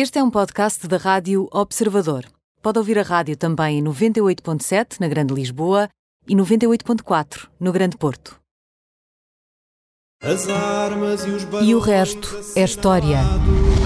[0.00, 2.24] Este é um podcast da Rádio Observador.
[2.62, 5.88] Pode ouvir a rádio também em 98.7 na Grande Lisboa
[6.24, 8.38] e 98.4 no Grande Porto.
[10.22, 13.16] As armas e os E o resto é história.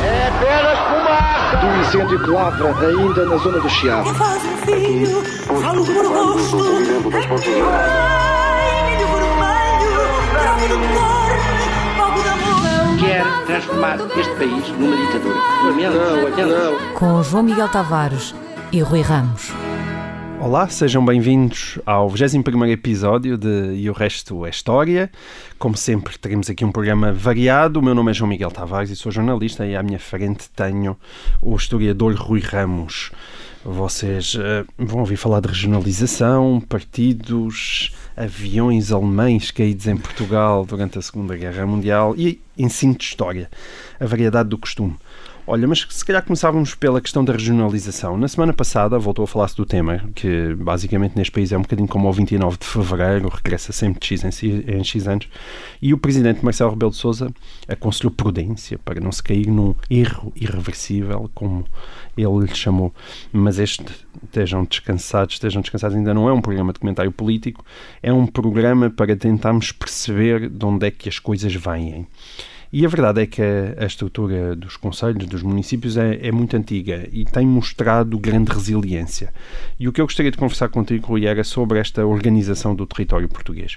[0.04, 1.56] É apenas fumaça!
[1.56, 4.14] do incêndio que lavra ainda na zona do Chiado.
[4.14, 5.24] faz um filho,
[5.62, 6.58] falo por gosto.
[7.70, 9.92] Ai, milho vermelho,
[10.30, 11.11] prova do cor, fogo de amor.
[13.02, 15.34] Quer transformar este país numa ditadura.
[15.90, 16.46] Não, lamento.
[16.46, 16.94] não.
[16.94, 18.32] Com João Miguel Tavares
[18.70, 19.50] e Rui Ramos.
[20.40, 25.10] Olá, sejam bem-vindos ao 21º episódio de E o Resto é História.
[25.58, 27.80] Como sempre, teremos aqui um programa variado.
[27.80, 30.96] O meu nome é João Miguel Tavares e sou jornalista e à minha frente tenho
[31.42, 33.10] o historiador Rui Ramos.
[33.64, 41.02] Vocês eh, vão ouvir falar de regionalização, partidos, aviões alemães caídos em Portugal durante a
[41.02, 43.48] Segunda Guerra Mundial e ensino de história,
[44.00, 44.96] a variedade do costume.
[45.52, 48.16] Olha, mas se calhar começávamos pela questão da regionalização.
[48.16, 51.86] Na semana passada voltou a falar-se do tema, que basicamente neste país é um bocadinho
[51.86, 55.28] como o 29 de Fevereiro, regressa sempre de X em, X- em X anos,
[55.82, 57.30] e o presidente Marcelo Rebelo de Sousa
[57.68, 61.66] aconselhou prudência para não se cair num erro irreversível, como
[62.16, 62.90] ele lhe chamou.
[63.30, 63.84] Mas este,
[64.24, 67.62] estejam descansados, estejam descansados, ainda não é um programa de comentário político,
[68.02, 72.06] é um programa para tentarmos perceber de onde é que as coisas vêm.
[72.72, 76.56] E a verdade é que a, a estrutura dos conselhos, dos municípios, é, é muito
[76.56, 79.32] antiga e tem mostrado grande resiliência.
[79.78, 83.28] E o que eu gostaria de conversar contigo, Rui, era sobre esta organização do território
[83.28, 83.76] português.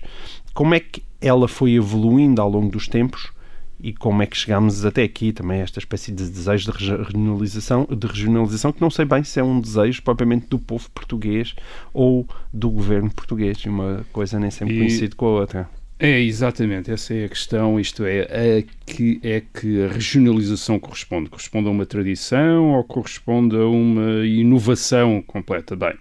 [0.54, 3.34] Como é que ela foi evoluindo ao longo dos tempos
[3.82, 7.86] e como é que chegámos até aqui também esta espécie de desejo de regi- regionalização,
[7.92, 11.54] de regionalização que não sei bem se é um desejo propriamente do povo português
[11.94, 13.66] ou do governo português.
[13.66, 15.70] Uma coisa nem sempre E- coincide com a outra.
[15.98, 21.30] É, exatamente, essa é a questão, isto é, a que é que a regionalização corresponde?
[21.30, 25.74] Corresponde a uma tradição ou corresponde a uma inovação completa?
[25.74, 25.94] Bem,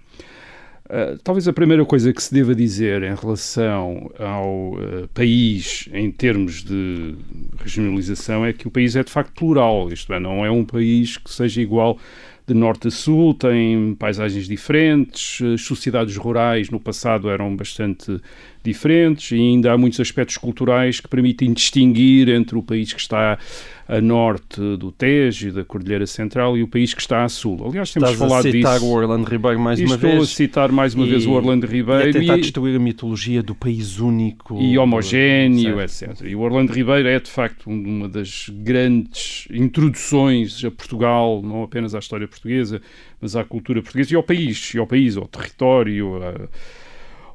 [0.91, 6.11] ah, talvez a primeira coisa que se deva dizer em relação ao ah, país em
[6.11, 7.15] termos de
[7.59, 11.17] regionalização é que o país é de facto plural, isto é, não é um país
[11.17, 11.99] que seja igual
[12.47, 18.21] de norte a sul, tem paisagens diferentes, as sociedades rurais no passado eram bastante
[18.65, 23.39] diferentes e ainda há muitos aspectos culturais que permitem distinguir entre o país que está
[23.87, 27.63] a norte do Tejo e da Cordilheira Central e o país que está a sul.
[27.69, 28.87] Aliás, temos Estás a falado citar disso.
[28.87, 30.29] o Orlando Ribeiro mais uma estou a vez.
[30.31, 33.43] citar mais uma E- vez o Orlando E a Ribeiro tentar e, destruir a mitologia
[33.43, 34.59] do país único.
[34.59, 36.23] e homogéneo, etc.
[36.25, 41.95] E o Orlando Ribeiro é, de facto, uma das grandes introduções a Portugal, não apenas
[41.95, 42.81] à história portuguesa,
[43.21, 46.23] mas à cultura portuguesa e ao país, e ao país, ao território.
[46.23, 46.49] a-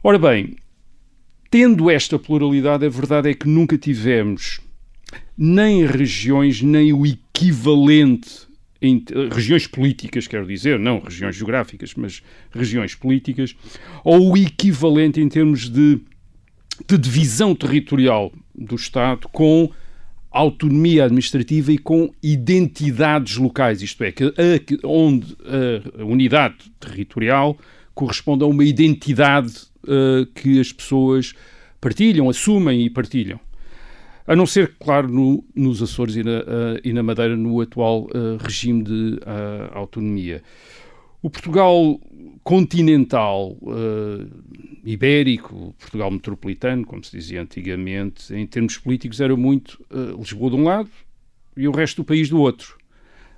[0.03, 0.55] Ora bem,
[1.49, 4.59] tendo esta pluralidade, a verdade é que nunca tivemos
[5.37, 8.47] nem regiões, nem o equivalente
[8.81, 12.21] em regiões políticas, quero dizer, não regiões geográficas, mas
[12.51, 13.55] regiões políticas,
[14.03, 15.99] ou o equivalente em termos de,
[16.87, 19.69] de divisão territorial do Estado com
[20.31, 25.35] autonomia administrativa e com identidades locais, isto é, que a- onde
[25.99, 27.57] a unidade territorial
[27.95, 31.33] corresponde a uma identidade eh, que as pessoas
[31.81, 33.39] partilham, assumem e partilham.
[34.27, 38.07] A não ser, claro, no- nos Açores e na, eh, e na Madeira, no atual
[38.13, 39.19] eh, regime de
[39.73, 40.43] autonomia.
[41.21, 41.99] O Portugal
[42.43, 43.57] continental,
[44.85, 49.83] ibérico, Portugal metropolitano, como se dizia antigamente, em termos políticos, era muito
[50.17, 50.89] Lisboa de um lado
[51.57, 52.77] e o resto do país do outro.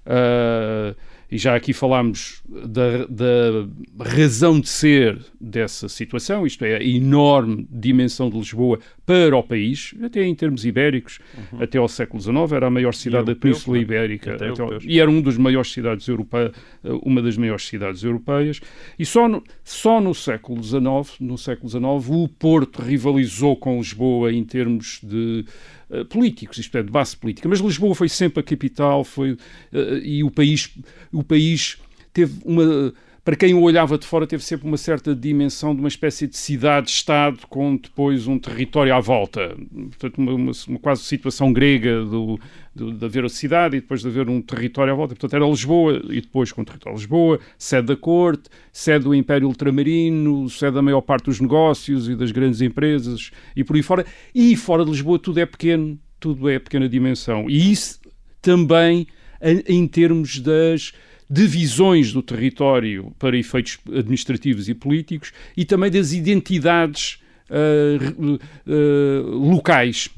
[0.06, 0.96] Ah,
[1.32, 3.68] e já aqui falámos da, da
[4.04, 9.94] razão de ser dessa situação, isto é, a enorme dimensão de Lisboa para o país,
[10.04, 11.20] até em termos ibéricos,
[11.60, 13.82] até ao século XIX, era a maior cidade da europeu, Península claro.
[13.82, 16.52] Ibérica, Até até ao- e era uma das maiores cidades europeias,
[16.84, 18.60] uma das maiores cidades europeias,
[19.00, 24.32] e só no, só no século XIX, no século XIX, o Porto rivalizou com Lisboa
[24.34, 25.46] em termos de
[25.90, 27.50] eh, políticos, isto é, de base política.
[27.50, 29.38] Mas Lisboa foi sempre a capital, foi
[29.74, 30.74] eh, e o país,
[31.12, 31.78] o país
[32.14, 35.88] teve uma para quem o olhava de fora, teve sempre uma certa dimensão de uma
[35.88, 39.56] espécie de cidade-estado com depois um território à volta.
[39.72, 42.40] Portanto, uma, uma- uma quase situação grega do,
[42.74, 45.14] do- de haver a cidade e depois de haver um território à volta.
[45.14, 49.14] Portanto, era Lisboa e depois com o território de Lisboa, sede da corte, sede do
[49.14, 53.84] Império Ultramarino, sede da maior parte dos negócios e das grandes empresas e por aí
[53.84, 54.04] fora.
[54.34, 57.48] E fora de Lisboa tudo é pequeno, tudo é pequena dimensão.
[57.48, 58.00] E isso
[58.42, 59.06] também
[59.40, 60.92] em, em termos das
[61.32, 67.20] divisões do território para efeitos administrativos e políticos e também das identidades
[67.50, 70.10] re- ah, locais.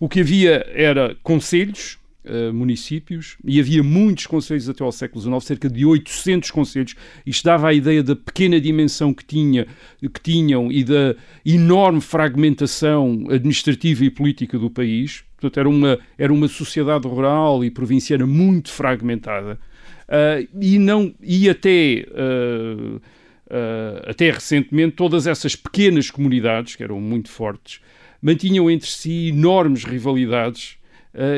[0.00, 5.44] O que havia era conselhos, uh, municípios e havia muitos conselhos até ao século XIX,
[5.44, 6.94] cerca de 800 conselhos.
[7.26, 9.66] Isto dava a ideia da pequena dimensão que, tinha,
[10.00, 11.14] que tinham e da
[11.44, 15.24] enorme fragmentação administrativa e política do país.
[15.36, 19.58] Portanto, era uma, era uma sociedade rural e provinciana muito fragmentada.
[20.12, 23.00] Uh, e, não, e até, uh, uh,
[24.10, 27.80] até recentemente, todas essas pequenas comunidades, que eram muito fortes,
[28.20, 30.76] mantinham entre si enormes rivalidades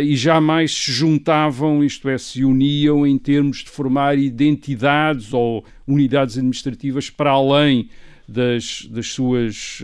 [0.05, 6.37] e jamais se juntavam, isto é, se uniam em termos de formar identidades ou unidades
[6.39, 7.89] administrativas para além
[8.29, 9.83] das, das suas,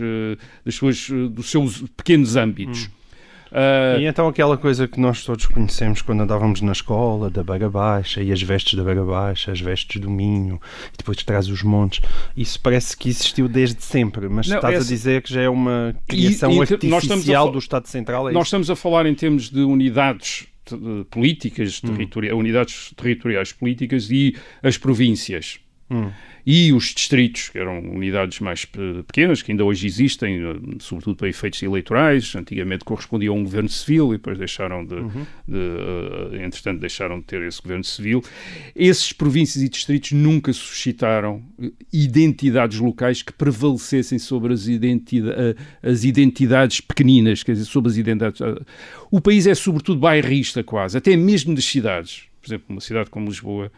[0.63, 2.85] das suas, dos seus pequenos âmbitos.
[2.85, 3.00] Hum.
[3.51, 7.69] Uh, e então aquela coisa que nós todos conhecemos quando andávamos na escola, da Beira
[7.69, 10.59] Baixa, e as vestes da Beira Baixa, as vestes do Minho,
[10.93, 12.01] e depois traz os montes,
[12.35, 14.85] isso parece que existiu desde sempre, mas não, estás essa...
[14.85, 16.61] a dizer que já é uma criação e, e,
[16.93, 18.29] artificial do Estado Central?
[18.29, 20.47] É nós estamos a falar em termos de unidades
[21.09, 22.37] políticas, hum.
[22.37, 25.59] unidades territoriais políticas e as províncias.
[25.91, 26.11] Hum
[26.45, 31.29] e os distritos, que eram unidades mais pequenas, que ainda hoje existem, eh, sobretudo para
[31.29, 35.25] efeitos eleitorais, antigamente correspondiam a um governo civil e depois deixaram de, uhum.
[35.47, 38.23] de uh, entretanto, deixaram de ter esse governo civil.
[38.75, 46.03] Esses províncias e distritos nunca suscitaram eh, identidades locais que prevalecessem sobre as, identidade, as
[46.03, 48.41] identidades pequeninas, quer dizer, sobre as identidades.
[49.11, 52.23] O país é sobretudo bairrista quase, até mesmo das cidades.
[52.41, 53.71] Por exemplo, uma cidade como Lisboa,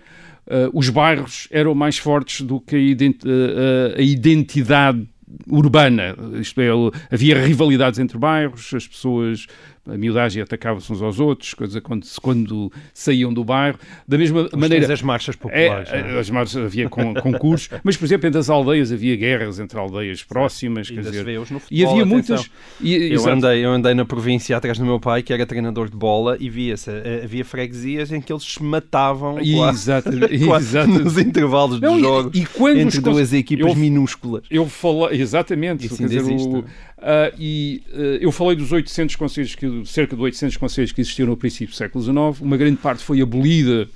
[0.47, 5.07] uh, os bairros eram mais fortes do que a, ident uh, a identidade
[5.47, 6.67] urbana, isto é,
[7.11, 9.47] havia rivalidades entre bairros, as pessoas
[9.85, 13.77] a miudagem atacava-se uns aos outros, coisa quando, quando saíam do bairro.
[14.07, 14.93] Da mesma Mas maneira.
[14.93, 15.91] as marchas populares.
[15.91, 16.19] É, é?
[16.19, 20.23] As marchas havia con, concursos, mas, por exemplo, entre as aldeias havia guerras entre aldeias
[20.23, 20.87] próximas.
[20.87, 22.49] E, quer dizer, futebol, e havia muitas.
[22.79, 25.97] E, eu, andei, eu andei na província atrás do meu pai, que era treinador de
[25.97, 26.89] bola, e via-se.
[26.89, 32.31] Eh, havia freguesias em que eles se matavam exatamente, quase, nos intervalos de jogo
[32.69, 34.43] entre duas equipas eu, minúsculas.
[34.49, 35.87] Eu falei, exatamente.
[35.87, 36.63] Isso quer dizer, o,
[37.03, 41.27] Uh, e uh, eu falei dos 800 conselhos, que, cerca de 800 conselhos que existiam
[41.27, 42.41] no princípio do século XIX.
[42.41, 43.89] Uma grande parte foi abolida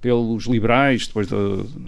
[0.00, 1.36] pelos liberais, depois da,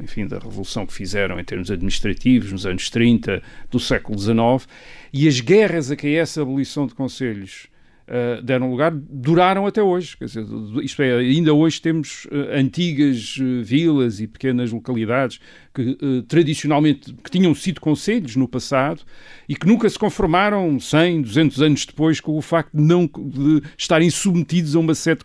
[0.03, 4.69] enfim, da revolução que fizeram em termos administrativos nos anos 30 do século XIX.
[5.11, 7.67] E as guerras a que essa abolição de conselhos
[8.09, 10.17] uh, deram lugar duraram até hoje.
[10.17, 10.47] Quer dizer,
[10.83, 15.39] isto é, ainda hoje temos uh, antigas uh, vilas e pequenas localidades
[15.75, 15.97] que
[16.27, 19.03] tradicionalmente que tinham sido conselhos no passado
[19.49, 23.63] e que nunca se conformaram 100, 200 anos depois com o facto de não de
[23.77, 25.23] estarem submetidos a uma sede,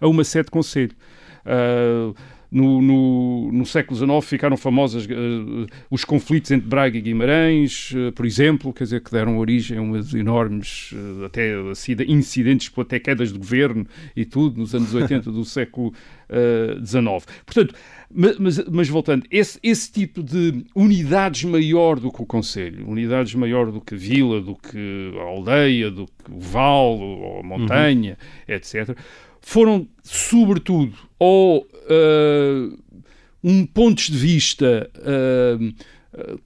[0.00, 0.92] a uma conselho.
[1.44, 2.14] Uh,
[2.52, 8.12] no, no, no, século XIX ficaram famosas uh, os conflitos entre Braga e Guimarães, uh,
[8.12, 11.54] por exemplo, quer dizer, que deram origem a umas enormes, uh, até
[12.06, 15.94] incidentes, até quedas de governo e tudo, nos anos 80 do século
[16.82, 17.26] XIX.
[17.44, 17.74] Portanto,
[18.10, 23.70] mas, mas, voltando, esse, esse tipo de unidades maior do que o Conselho, unidades maior
[23.70, 28.16] do que a vila, do que a aldeia, do que o vale ou a montanha,
[28.48, 28.54] uhum.
[28.54, 28.96] etc.,
[29.42, 32.78] foram, sobretudo, ou uh,
[33.44, 35.74] um pontos de vista uh,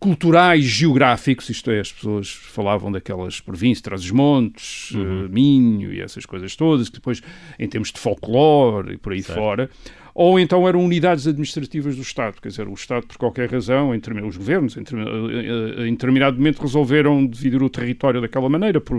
[0.01, 5.27] culturais, geográficos, isto é, as pessoas falavam daquelas províncias, Trás-os-Montes, uhum.
[5.27, 7.23] uh, Minho e essas coisas todas, que depois,
[7.59, 9.39] em termos de folclore e por aí certo.
[9.39, 9.71] fora,
[10.19, 14.01] ou então eram unidades administrativas do Estado, quer dizer, o Estado, por qualquer razão, em,
[14.27, 18.97] os governos, em, em, determinado momento, resolveram dividir o território daquela maneira, por,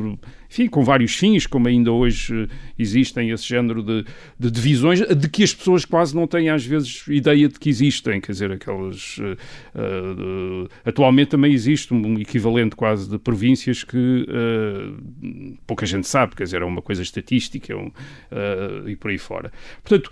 [0.48, 2.48] enfim, com vários fins, como ainda hoje eh,
[2.78, 4.06] existem esse género de,
[4.40, 8.22] de, divisões, de que as pessoas quase não têm, às vezes, ideia de que existem,
[8.22, 9.18] quer dizer, aquelas.
[9.18, 16.44] Uh, atualmente também existe um equivalente quase de províncias que uh, pouca gente sabe, quer
[16.44, 19.52] dizer, é uma coisa estatística é e por aí fora.
[19.84, 20.12] Portanto,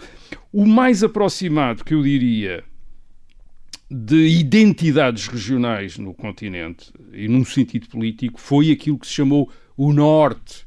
[0.56, 2.64] o mais aproximado que eu diria
[3.92, 9.92] de identidades regionais no continente e num sentido político foi aquilo que se chamou o
[9.92, 10.66] Norte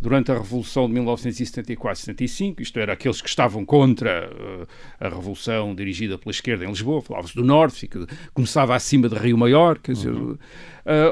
[0.00, 4.66] durante a Revolução de 1974-75, isto era aqueles que estavam contra uh,
[4.98, 9.36] a Revolução dirigida pela esquerda em Lisboa, falava-se do Norte, que começava acima de Rio
[9.36, 10.38] Maior, quer dizer, uh,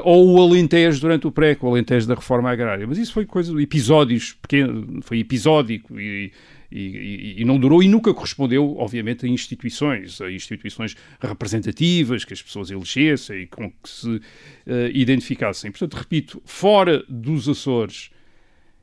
[0.03, 2.87] ou o Alentejo durante o pré, o Alentejo da Reforma Agrária.
[2.87, 6.31] Mas isso foi coisa episódios pequenos, foi episódico e e,
[6.71, 12.41] e, e, não durou e nunca correspondeu, obviamente, a instituições, a instituições representativas que as
[12.41, 14.21] pessoas elegessem e com que se uh,
[14.93, 15.71] identificassem.
[15.71, 18.11] Portanto, repito, fora dos Açores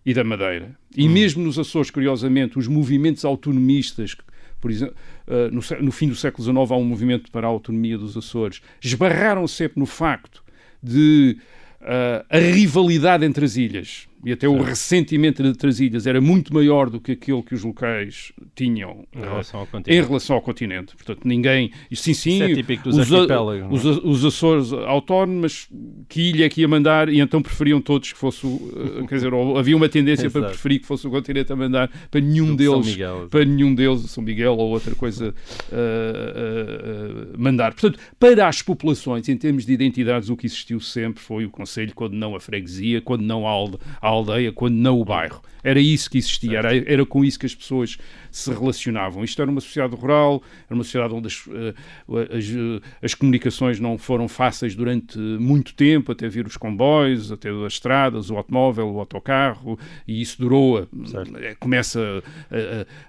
[0.05, 1.13] e da Madeira, e hum.
[1.13, 4.17] mesmo nos Açores, curiosamente, os movimentos autonomistas
[4.59, 4.97] por exemplo,
[5.29, 8.63] uh, no, no, fim do século XIX há um movimento para a autonomia dos Açores,
[8.83, 10.43] esbarraram sempre no facto
[10.83, 11.37] de
[11.83, 16.91] uh, a rivalidade entre as ilhas e até o ressentimento de Trasilhas era muito maior
[16.91, 20.07] do que aquele que os locais tinham Em uh, relação ao em continente.
[20.07, 20.97] relação ao continente.
[20.97, 21.71] Portanto, ninguém.
[21.91, 22.35] e Sim, sim.
[22.35, 23.67] Isso é típico dos os, a- é?
[23.71, 25.69] os, os Açores autónomos,
[26.09, 28.47] que ilha é que ia mandar, e então preferiam todos que fosse.
[28.47, 32.21] uh, quer dizer, havia uma tendência para preferir que fosse o continente a mandar para
[32.21, 32.87] nenhum Do deles.
[32.87, 35.35] Miguel, para nenhum deles, São Miguel ou outra coisa,
[35.73, 37.73] uh, mandar.
[37.73, 41.93] Portanto, para as populações, em termos de identidades, o que existiu sempre foi o Conselho,
[41.95, 45.43] quando não a freguesia, quando não a alde- a aldeia, quando não o bairro.
[45.63, 47.99] Era isso que existia, era, era com isso que as pessoas
[48.37, 49.25] se relacionavam.
[49.25, 51.75] Isto era uma sociedade rural, era uma sociedade onde as, eh,
[52.37, 57.49] as, eh, as comunicações não foram fáceis durante muito tempo, até vir os comboios, até
[57.49, 61.37] as estradas, o automóvel, o autocarro, e isso durou, Certo.
[61.39, 61.99] eh, começa,
[62.51, 62.57] a-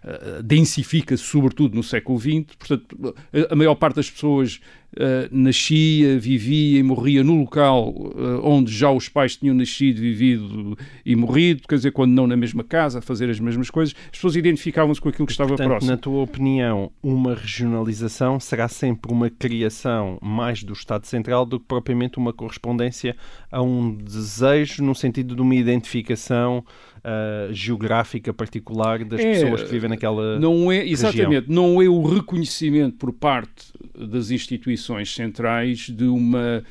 [0.09, 3.15] a- a- densifica-se sobretudo no século XX, portanto,
[3.51, 4.59] a, maior parte das pessoas
[4.95, 10.77] eh, nascia, vivia e morria no local eh, onde já os pais tinham nascido, vivido
[11.05, 14.11] e morrido, quer dizer, quando não na mesma casa, a fazer as mesmas coisas, as
[14.11, 15.91] pessoas identificavam-se com aquilo que estava Portanto, próximo.
[15.91, 21.65] na tua opinião, uma regionalização será sempre uma criação mais do Estado Central do que
[21.65, 23.15] propriamente uma correspondência
[23.51, 26.63] a um desejo no sentido de uma identificação
[27.03, 30.37] ah, geográfica particular das É, pessoas que vivem naquela.
[30.39, 36.63] Não é, exatamente, não é o reconhecimento por parte das instituições centrais de uma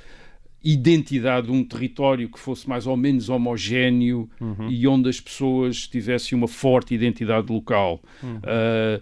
[0.73, 4.28] identidade de um território que fosse mais ou menos homogéneo
[4.68, 8.02] e onde as pessoas tivessem uma forte identidade local.
[8.42, 9.00] Ah,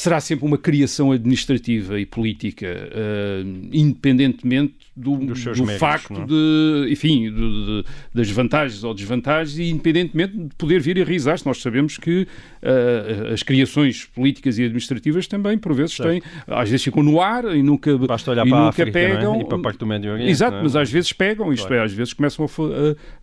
[0.00, 6.24] será sempre uma criação administrativa e política, ah, independentemente do, do méritos, facto é?
[6.24, 11.44] de, enfim, de- de- das vantagens ou desvantagens, e independentemente de poder vir a realizar-se.
[11.46, 12.26] Nós sabemos que
[12.62, 17.44] ah, as criações políticas e administrativas também, por vezes, têm, às vezes ficam no ar
[17.56, 19.14] e nunca, Basta olhar e para a nunca África é?
[19.16, 19.40] pegam.
[19.40, 20.30] e para a parte do Médio Oriente.
[20.30, 20.62] Exato, é?
[20.62, 22.48] mas às vezes pegam, isto é, às vezes começam a,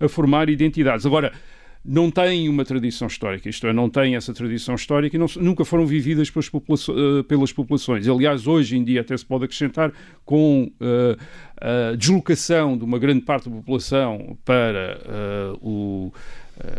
[0.01, 1.05] a- a formar identidades.
[1.05, 1.31] Agora,
[1.87, 5.63] não têm uma tradição histórica, isto é, não têm essa tradição histórica e não nunca
[5.63, 8.07] foram vividas pelas, populaço- eh, pelas populações.
[8.07, 9.91] Aliás, hoje em dia até se pode acrescentar
[10.25, 11.17] com eh,
[11.91, 16.11] a deslocação de uma grande parte da população para eh, o-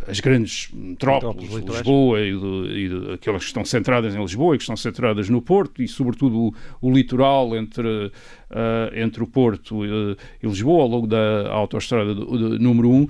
[0.08, 1.50] as grandes metrópoles.
[1.76, 5.28] Lisboa e, do, e do- aquelas que estão centradas em Lisboa e que estão centradas
[5.28, 8.10] no Porto e sobretudo o, o litoral entre,
[8.50, 13.08] ah, entre o Porto eh, e Lisboa ao longo da autoestrada número 1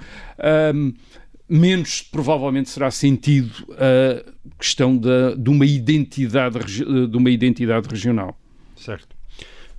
[1.49, 6.59] menos provavelmente será sentido a questão da, de, uma identidade,
[7.09, 8.38] de uma identidade regional.
[8.76, 9.15] Certo.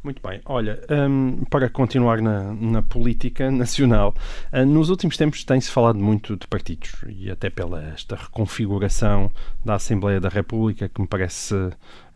[0.08, 0.40] Muito bem.
[0.46, 4.16] Olha, hum, para continuar na, na política nacional,
[4.54, 9.30] ah, nos últimos tempos tem-se falado muito de partidos e até pela esta reconfiguração
[9.66, 11.54] da Assembleia da República que me parece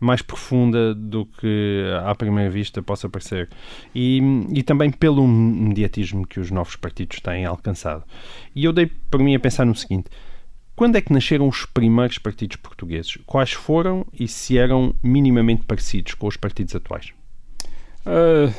[0.00, 3.50] mais profunda do que à primeira vista possa parecer
[3.94, 8.04] e, e também pelo mediatismo que os novos partidos têm alcançado.
[8.56, 10.08] E eu dei por mim a pensar no seguinte.
[10.74, 13.18] Quando é que nasceram os primeiros partidos portugueses?
[13.26, 17.12] Quais foram e se eram minimamente parecidos com os partidos atuais?
[18.04, 18.52] Ah,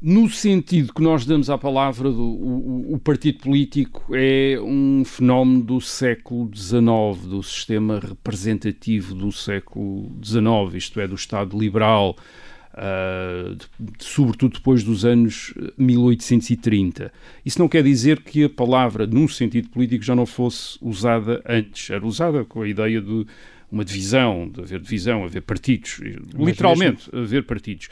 [0.00, 5.62] no sentido que nós damos à palavra, do, o, o- partido político é um fenómeno
[5.62, 12.16] do século XIX, do sistema representativo do século XIX, isto é, do Estado liberal,
[12.74, 17.10] ah, de- sobretudo depois dos anos 1830.
[17.44, 21.88] Isso não quer dizer que a palavra, num sentido político, já não fosse usada antes.
[21.88, 23.26] Era usada com a ideia de
[23.74, 26.00] uma divisão, de haver divisão, haver partidos,
[26.32, 27.88] literalmente, haver partidos.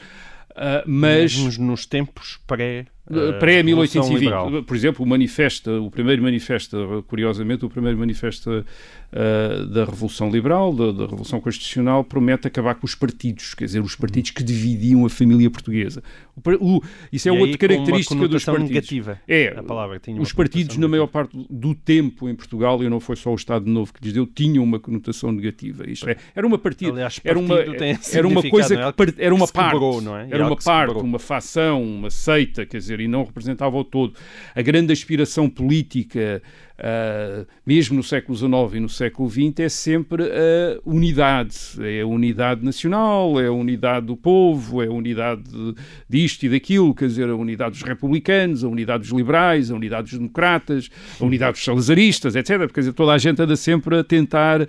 [0.55, 3.39] Ah, mas Mesmo nos tempos pré Eh, Liberal.
[3.39, 4.63] pré-1820.
[4.63, 10.73] Por exemplo, o manifesto, o primeiro manifesto, curiosamente, o primeiro manifesto uh, da Revolução Liberal,
[10.73, 15.05] da, da Revolução Constitucional, promete acabar com os partidos, quer dizer, os partidos que dividiam
[15.05, 16.01] a família portuguesa.
[16.35, 16.41] O
[16.77, 16.81] o-
[17.11, 18.69] isso é E aí outra com uma característica dos partidos.
[18.69, 19.19] negativa.
[19.27, 22.99] É, A palavra tinha os partidos, na maior parte do tempo em Portugal, e não
[23.01, 25.83] foi só o Estado Novo que lhes deu, tinham uma conotação negativa.
[25.89, 28.91] Isto é, era uma partida, Aliás, era uma, era uma coisa é?
[28.93, 30.27] que era uma Que se parte, quebrou, é?
[30.31, 34.13] Era uma parte, uma facção, uma seita, quer dizer, e não representava o todo.
[34.55, 36.41] A grande aspiração política,
[36.79, 41.55] ah, mesmo no século XIX e no século XX, é sempre a unidade.
[41.81, 45.75] É a unidade nacional, é a unidade do povo, é a unidade de-
[46.09, 50.09] disto e daquilo, quer dizer, a unidade dos republicanos, a unidade dos liberais, a unidade
[50.09, 50.89] dos democratas,
[51.19, 52.71] a unidade dos salazaristas, etc.
[52.71, 54.67] Quer dizer, toda a gente anda sempre a tentar ah,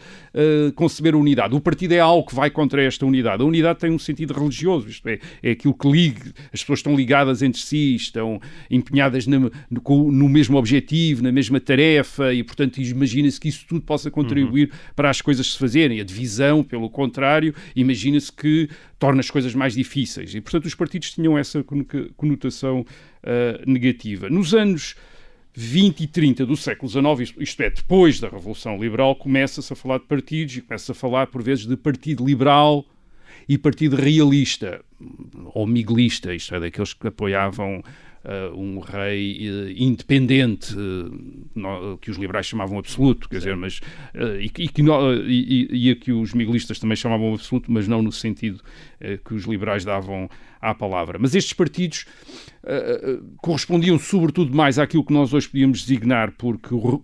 [0.75, 1.55] conceber a unidade.
[1.55, 3.43] O partido é algo que vai contra esta unidade.
[3.43, 6.95] A unidade tem um sentido religioso, isto é, é aquilo que liga, as pessoas estão
[6.95, 11.94] ligadas entre si, estão empenhadas na- no, no mesmo objetivo, na mesma tarefa,
[12.35, 16.01] e portanto imagina-se que isso tudo possa contribuir para as coisas se fazerem.
[16.01, 20.35] A divisão, pelo contrário, imagina-se que torna as coisas mais difíceis.
[20.35, 21.87] E portanto os partidos tinham essa cono-
[22.17, 22.85] conotação
[23.23, 24.29] ah, negativa.
[24.29, 24.95] Nos anos
[25.55, 29.99] 20 e 30 do século XIX, isto é, depois da Revolução Liberal, começa-se a falar
[29.99, 32.85] de partidos e começa a falar, por vezes, de Partido Liberal
[33.49, 34.85] e Partido Realista,
[35.55, 37.79] ou Miguelista, isto é, daqueles que apoiavam
[38.25, 41.44] uh, um rei uh, independente, uh,
[42.01, 43.41] que os liberais chamavam absoluto, quer Sim.
[43.41, 43.81] dizer, mas
[44.41, 48.13] e, e, que e, e, a que os miguelistas também chamavam absoluto, mas não no
[48.13, 48.61] sentido
[49.25, 50.29] que os liberais davam
[50.61, 51.19] à palavra.
[51.19, 52.07] Mas estes partidos
[53.39, 56.59] correspondiam sobretudo mais àquilo que nós hoje podíamos designar por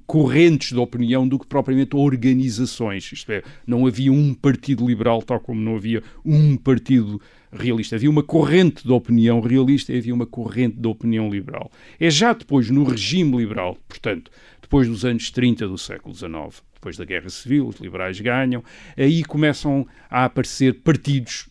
[0.07, 3.13] correntes de opinião do que propriamente organizações.
[3.13, 7.21] Isto é, não havia um partido liberal tal como não havia um partido
[7.53, 7.97] realista.
[7.97, 11.71] Havia uma corrente de opinião realista e havia uma corrente de opinião liberal.
[11.99, 14.31] É já depois, no regime liberal, portanto,
[14.61, 18.63] depois dos anos 30 do século XIX, depois da Guerra Civil, os liberais ganham,
[18.97, 21.49] aí começam a aparecer partidos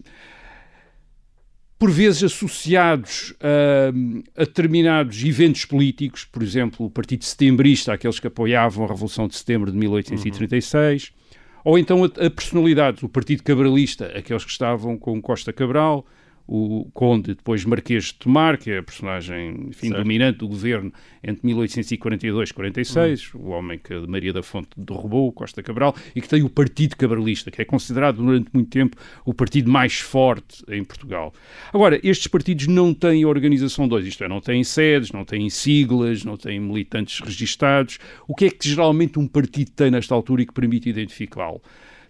[1.78, 8.28] por vezes associados a, a, determinados eventos políticos, por exemplo, o Partido Setembrista, aqueles que
[8.28, 11.19] apoiavam a Revolução de Setembro de 1836, uhum
[11.64, 16.06] ou então a, a personalidade, o Partido Cabralista, aqueles que estavam com Costa Cabral,
[16.52, 20.92] o Conde, depois Marquês de Tomar, que é a personagem enfim, dominante do governo
[21.24, 23.40] entre 1842 e 46, hum.
[23.40, 27.52] o homem que Maria da Fonte derrubou, Costa Cabral, e que tem o Partido Cabralista,
[27.52, 31.32] que é considerado durante muito tempo o partido mais forte em Portugal.
[31.72, 36.26] Agora, estes partidos não têm organização 2, isto é, não têm sedes, não têm siglas,
[36.26, 38.00] não têm militantes registados.
[38.28, 41.62] O que é que geralmente um partido tem nesta altura e que permite identificá-lo?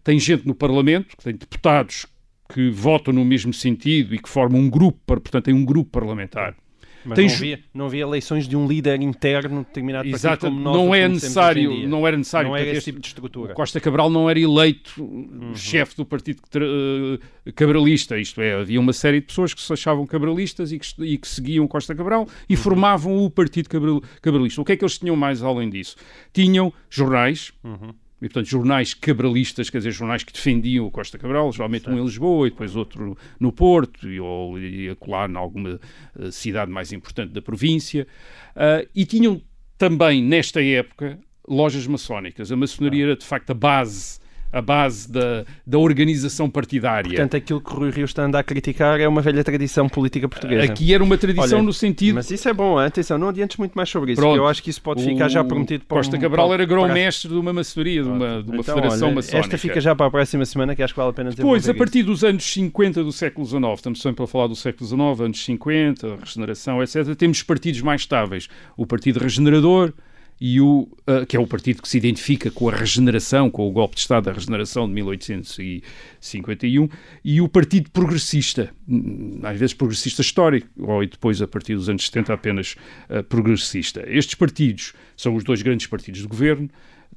[0.01, 2.05] Tem gente no Parlamento, tem deputados
[2.51, 6.55] que votam no mesmo sentido e que formam um grupo, portanto, tem um grupo parlamentar.
[7.05, 10.75] Mas não, havia, não havia eleições de um líder interno determinado Exato, partido como nós
[10.75, 12.49] não é necessário, não era necessário.
[12.49, 13.53] Não era esse tipo de estrutura.
[13.53, 15.55] Costa Cabral não era eleito uhum.
[15.55, 20.05] chefe do partido uh, cabralista, isto é, havia uma série de pessoas que se achavam
[20.05, 22.61] cabralistas e que, e que seguiam Costa Cabral e uhum.
[22.61, 24.61] formavam o partido cabral, cabralista.
[24.61, 25.95] O que é que eles tinham mais além disso?
[26.33, 31.51] Tinham jornais, uhum e, portanto, jornais cabralistas, quer dizer, jornais que defendiam o Costa Cabral,
[31.51, 31.95] geralmente certo.
[31.95, 35.79] um em Lisboa e depois outro no Porto, e, ou ia colar em alguma
[36.15, 38.05] uh, cidade mais importante da província.
[38.55, 39.41] Uh, e tinham
[39.77, 42.51] também, nesta época, lojas maçónicas.
[42.51, 43.07] A maçonaria ah.
[43.09, 44.18] era, de facto, a base
[44.51, 47.09] a base da, da organização partidária.
[47.09, 50.63] Portanto, aquilo que o Rui Rio está a criticar é uma velha tradição política portuguesa.
[50.63, 52.15] Aqui era uma tradição Olha, no sentido...
[52.15, 54.81] Mas isso é bom, atenção, não adiantes muito mais sobre isso, eu acho que isso
[54.81, 58.09] pode ficar já prometido para Costa um, Cabral para, era grão-mestre de uma maçonaria, de
[58.09, 59.39] uma, de uma então, federação olha, maçónica.
[59.39, 61.69] Esta fica já para a próxima semana, que acho que vale a pena dizer Pois,
[61.69, 65.19] a partir dos anos 50 do século XIX, estamos sempre a falar do século XIX,
[65.21, 68.47] anos 50, regeneração, etc., temos partidos mais estáveis.
[68.75, 69.93] O Partido Regenerador,
[70.39, 73.71] e o, uh, que é o partido que se identifica com a regeneração, com o
[73.71, 76.89] golpe de Estado da regeneração de 1851,
[77.23, 82.05] e o Partido Progressista, hum, às vezes progressista histórico, ou depois, a partir dos anos
[82.05, 82.75] 70, apenas
[83.09, 84.03] uh, progressista.
[84.07, 86.69] Estes partidos são os dois grandes partidos de governo,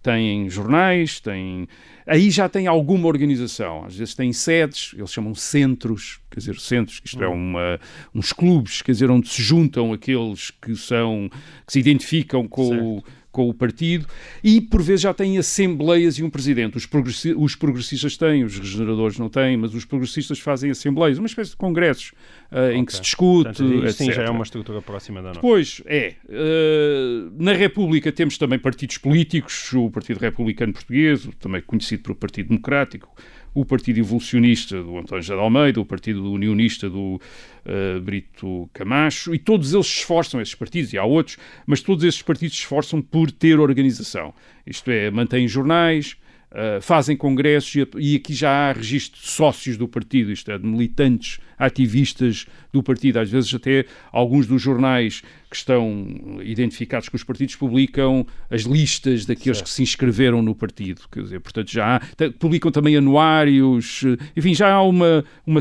[0.03, 1.69] têm jornais, têm.
[2.07, 3.85] Aí já tem alguma organização.
[3.85, 7.35] Às vezes têm sedes, eles chamam centros, quer dizer, centros, isto é hum.
[7.35, 7.81] uma,
[8.15, 11.31] uns clubes, quer dizer, onde se juntam aqueles que são
[11.67, 12.85] que se identificam com certo.
[12.85, 14.07] o com o partido
[14.45, 16.77] e, por vezes, já têm assembleias e um presidente.
[16.77, 21.27] Os, progressi os progressistas têm, os regeneradores não têm, mas os progressistas fazem assembleias, uma
[21.27, 22.13] espécie de congressos
[22.51, 22.77] uh, okay.
[22.77, 23.45] em que se discute.
[23.45, 23.93] Portanto.
[23.93, 25.41] Sim, já é uma estrutura próxima da nossa.
[25.41, 26.15] Pois, é.
[26.29, 32.49] Uh, na República temos também partidos políticos, o Partido Republicano Português, também conhecido por Partido
[32.49, 33.09] Democrático,
[33.55, 37.21] o Partido Evolucionista do António José de Almeida, o Partido Unionista do
[37.67, 41.37] uh, Brito Camacho, e todos eles se esforçam, esses partidos, e há outros,
[41.67, 44.35] mas todos esses partidos se esforçam por ter organização.
[44.67, 46.17] Isto é, mantêm jornais,
[46.53, 50.59] Uh, fazem congressos e, e, aqui já há registro de sócios do partido, isto é,
[50.59, 53.21] de militantes, ativistas do partido.
[53.21, 59.25] Às vezes até alguns dos jornais que estão identificados com os partidos publicam as listas
[59.25, 59.69] daqueles certo.
[59.69, 61.01] que se inscreveram no partido.
[61.11, 62.01] Quer dizer, portanto, já há,
[62.39, 64.03] publicam também anuários,
[64.37, 65.25] enfim, já há uma...
[65.47, 65.61] uma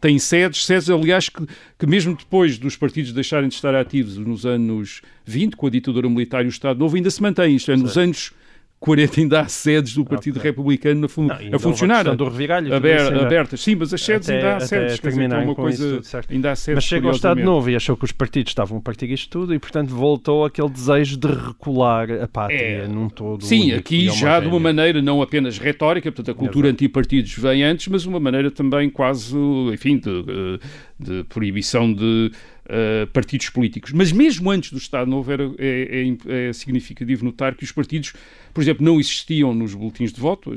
[0.00, 1.44] tem sedes, sedes, aliás, que,
[1.76, 6.08] que mesmo depois dos partidos deixarem de estar ativos nos anos 20, com a ditadura
[6.08, 7.56] militar e o Estado Novo, ainda se mantém.
[7.56, 8.32] Isto é, nos anos
[8.78, 10.50] 40 ainda há sedes do Partido okay.
[10.50, 12.14] Republicano a, fun não, a funcionar.
[12.14, 13.60] Do revigalho, aber abertas.
[13.60, 15.00] Sim, mas as sedes até, ainda há sedes.
[15.00, 16.76] Dizer, é uma coisa, ainda há sedes.
[16.76, 19.54] Mas chegou ao Estado Novo e achou que os partidos estavam a partir isto tudo
[19.54, 23.44] e, portanto, voltou aquele desejo de recular a pátria é, num todo.
[23.44, 27.88] Sim, aqui já de uma maneira não apenas retórica, portanto, a cultura antipartidos vem antes,
[27.88, 29.34] mas uma maneira também quase,
[29.72, 30.60] enfim, de,
[30.98, 32.30] de proibição de
[32.66, 33.92] uh, partidos políticos.
[33.92, 38.12] Mas mesmo antes do Estado Novo era, é, é, é, significativo notar que os partidos,
[38.52, 40.52] por exemplo, não existiam nos boletins de voto,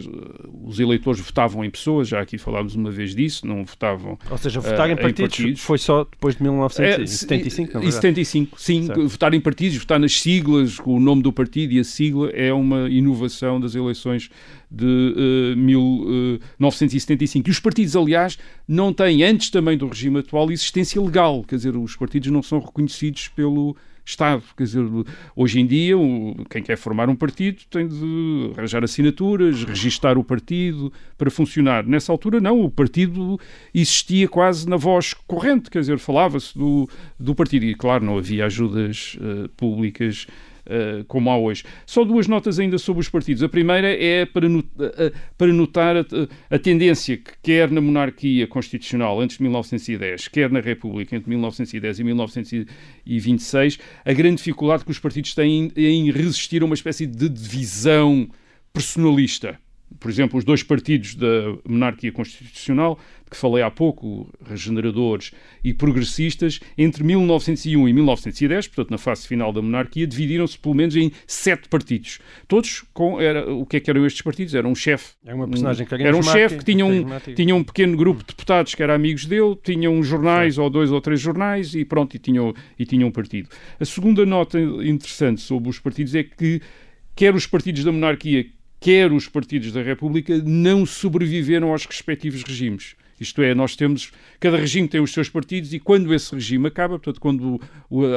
[0.64, 4.60] os eleitores votavam em pessoas, já aqui falámos uma vez disso, não votavam Ou seja,
[4.60, 8.86] votar uh, em, partidos em, partidos foi só depois de 1975, é, Em 75, sim.
[8.86, 9.08] Certo.
[9.08, 12.54] Votar em partidos, votar nas siglas, com o nome do partido e a sigla é
[12.54, 14.30] uma inovação das eleições
[14.70, 17.50] de uh, 1975.
[17.50, 21.44] E os partidos, aliás, não têm, antes também do regime atual, existência legal.
[21.44, 23.76] Quer dizer, os partidos não são reconhecidos pelo
[24.10, 24.44] Estado.
[24.58, 24.86] Quer dizer,
[25.36, 25.96] hoje em dia,
[26.50, 31.86] quem quer formar um partido tem de arranjar assinaturas, registar o partido para funcionar.
[31.86, 32.62] Nessa altura, não.
[32.62, 33.40] O partido
[33.74, 37.66] existia quase na voz corrente, quer dizer, falava-se do, do partido.
[37.66, 40.28] E, claro, não havia ajudas uh, públicas
[40.70, 41.64] uh, como há hoje.
[41.86, 43.44] Só duas notas ainda sobre os partidos.
[43.44, 44.48] A primeira é para,
[45.38, 45.96] para notar
[46.50, 52.00] a, tendência que, quer na monarquia constitucional antes de 1910, quer na República entre 1910
[52.00, 57.28] e 1926, a grande dificuldade que os partidos têm em resistir a uma espécie de
[57.28, 58.30] divisão
[58.72, 59.60] personalista
[60.00, 65.32] por exemplo, os dois partidos da monarquia constitucional, de que falei há pouco, regeneradores
[65.64, 70.96] e progressistas, entre 1901 e 1910, portanto na fase final da monarquia, dividiram-se pelo menos
[70.96, 72.20] em sete partidos.
[72.48, 74.56] Todos com era, o que é que eram estes partidos?
[74.56, 75.14] Era um chefe.
[75.26, 78.28] Era uma personagem um, Era um chefe que tinha um, tinha um pequeno grupo de
[78.28, 80.62] deputados que eram amigos dele, tinham jornais Sim.
[80.62, 83.50] ou dois ou três jornais e pronto, e tinham, e tinham um partido.
[83.80, 86.62] A segunda nota interessante sobre os partidos é que
[87.16, 88.46] quer os partidos da monarquia,
[88.80, 92.96] quer os partidos da República, não sobreviveram aos respectivos regimes.
[93.20, 96.98] Isto é, nós temos, cada regime tem os seus partidos e quando esse regime acaba,
[96.98, 97.60] portanto, quando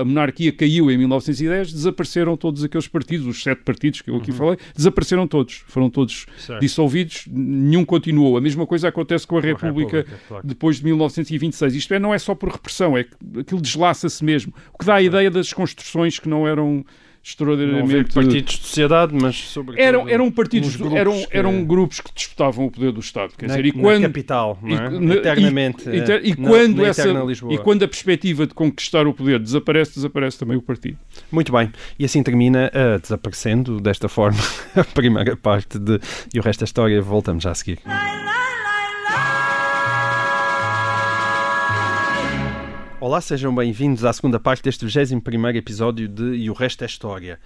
[0.00, 4.30] a monarquia caiu em 1910, desapareceram todos aqueles partidos, os sete partidos que eu aqui
[4.30, 4.36] uhum.
[4.36, 6.60] falei, desapareceram todos, foram todos certo.
[6.60, 8.36] dissolvidos, nenhum continuou.
[8.36, 10.46] A mesma coisa acontece com a República, República claro.
[10.46, 11.74] depois de 1926.
[11.74, 14.94] Isto é, não é só por repressão, é que aquilo deslaça-se mesmo, o que dá
[14.94, 16.84] a ideia das construções que não eram
[17.22, 18.12] extraordinariamente.
[18.12, 19.80] partidos de sociedade, mas sobretudo.
[19.80, 21.28] Eram, eram partidos, grupos eram, que...
[21.30, 23.32] eram grupos que disputavam o poder do Estado.
[23.36, 25.14] Quer na, dizer, e quando, capital, não é?
[25.14, 25.88] E, Eternamente.
[25.88, 27.08] E, e, e quando na, na essa,
[27.50, 30.98] e quando a perspectiva de conquistar o poder desaparece, desaparece também o partido.
[31.30, 31.70] Muito bem.
[31.98, 34.40] E assim termina uh, desaparecendo desta forma
[34.74, 36.00] a primeira parte de
[36.34, 37.00] E o resto da história.
[37.00, 37.78] Voltamos já a seguir.
[43.04, 45.18] Olá, sejam bem-vindos à segunda parte deste 21
[45.56, 47.40] episódio de E o Resto é História.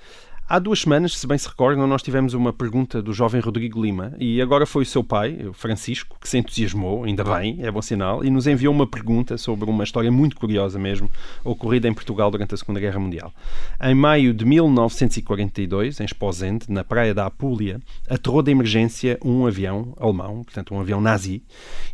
[0.49, 4.15] Há duas semanas, se bem se recordam, nós tivemos uma pergunta do jovem Rodrigo Lima
[4.17, 7.83] e agora foi o seu pai, o Francisco, que se entusiasmou, ainda bem, é bom
[7.83, 11.11] sinal, e nos enviou uma pergunta sobre uma história muito curiosa mesmo,
[11.43, 13.35] ocorrida em Portugal durante a Segunda Guerra Mundial.
[13.83, 19.95] Em maio de 1942, em Esposende, na praia da Apulia, aterrou de emergência um avião
[19.99, 21.43] alemão, portanto um avião nazi,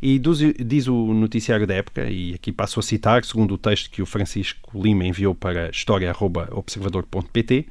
[0.03, 0.21] e
[0.63, 4.07] diz o noticiário da época, e aqui passo a citar, segundo o texto que o
[4.07, 7.67] Francisco Lima enviou para história.observador.pt,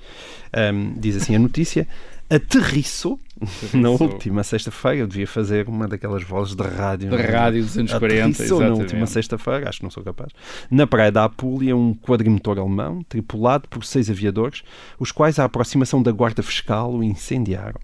[0.98, 1.88] diz assim a notícia,
[2.30, 3.20] aterrissou
[3.74, 5.00] na última sexta-feira.
[5.00, 7.10] Eu devia fazer uma daquelas vozes de rádio.
[7.10, 8.70] De rádio dos anos 40, exatamente.
[8.70, 10.32] na última sexta-feira, acho que não sou capaz.
[10.70, 14.64] Na praia da Apulia, um quadrimotor alemão, tripulado por seis aviadores,
[15.00, 17.80] os quais, à aproximação da guarda fiscal, o incendiaram.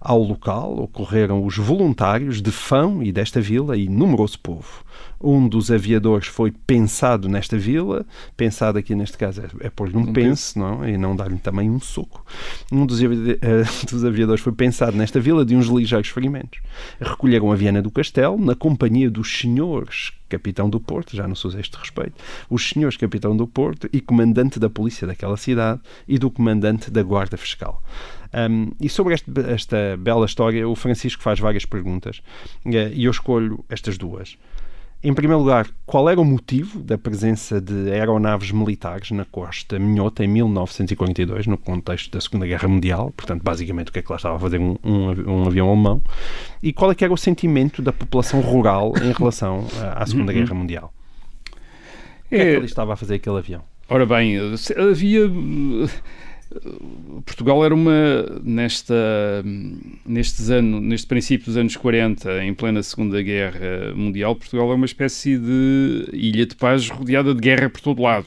[0.00, 4.84] Ao local ocorreram os voluntários de Fão e desta vila e numeroso povo.
[5.22, 8.04] Um dos aviadores foi pensado nesta vila,
[8.36, 10.86] pensado aqui neste caso é, é pôr-lhe um, um pense, não?
[10.86, 12.24] e não dar-lhe também um soco.
[12.72, 13.38] Um dos, avi uh,
[13.88, 16.60] dos aviadores foi pensado nesta vila de uns ligeiros ferimentos.
[17.00, 21.60] Recolheram a Viana do Castelo na companhia dos senhores capitão do Porto, já não usa
[21.60, 22.14] este respeito,
[22.48, 27.02] os senhores capitão do Porto e comandante da polícia daquela cidade e do comandante da
[27.02, 27.82] guarda fiscal.
[28.32, 32.22] Um, e sobre este, esta bela história, o Francisco faz várias perguntas
[32.64, 34.38] eh, e eu escolho estas duas.
[35.04, 40.22] Em primeiro lugar, qual era o motivo da presença de aeronaves militares na costa minhota
[40.22, 43.12] em 1942, no contexto da Segunda Guerra Mundial?
[43.16, 46.00] Portanto, basicamente, o que é que lá estava a fazer um, um, um avião alemão?
[46.62, 50.32] E qual é que era o sentimento da população rural em relação à, à Segunda
[50.32, 50.94] Guerra Mundial?
[52.26, 53.62] O que é que ele estava a fazer aquele avião?
[53.88, 54.38] Ora bem,
[54.76, 55.28] havia
[57.24, 58.94] Portugal era uma, nesta,
[60.04, 64.86] nestes anos, neste princípio dos anos 40, em plena Segunda Guerra Mundial, Portugal é uma
[64.86, 68.26] espécie de ilha de paz rodeada de guerra por todo lado.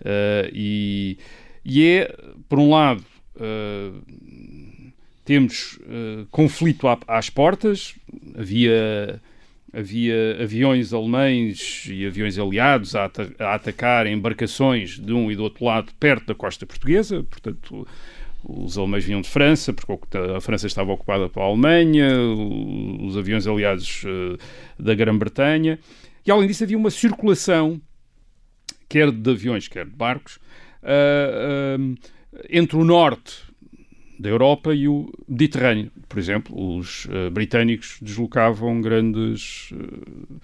[0.00, 1.18] Uh, e,
[1.64, 2.16] e é,
[2.48, 3.04] por um lado,
[3.36, 4.92] uh,
[5.24, 7.94] temos uh, conflito às portas,
[8.36, 9.20] havia
[9.72, 15.64] havia aviões alemães e aviões aliados a, a, atacar embarcações de um e do outro
[15.64, 17.86] lado perto da costa portuguesa, portanto
[18.44, 22.08] os alemães vinham de França, porque a França estava ocupada pela Alemanha,
[23.00, 24.36] os aviões aliados uh,
[24.76, 25.78] da Grã-Bretanha,
[26.26, 27.80] e além disso havia uma circulação
[28.88, 30.36] quer de aviões, quer de barcos,
[30.82, 31.96] uh,
[32.50, 33.51] entre o norte
[34.18, 35.90] da Europa e o Mediterrâneo.
[36.08, 40.40] Por exemplo, os britânicos deslocavam grandes Uh,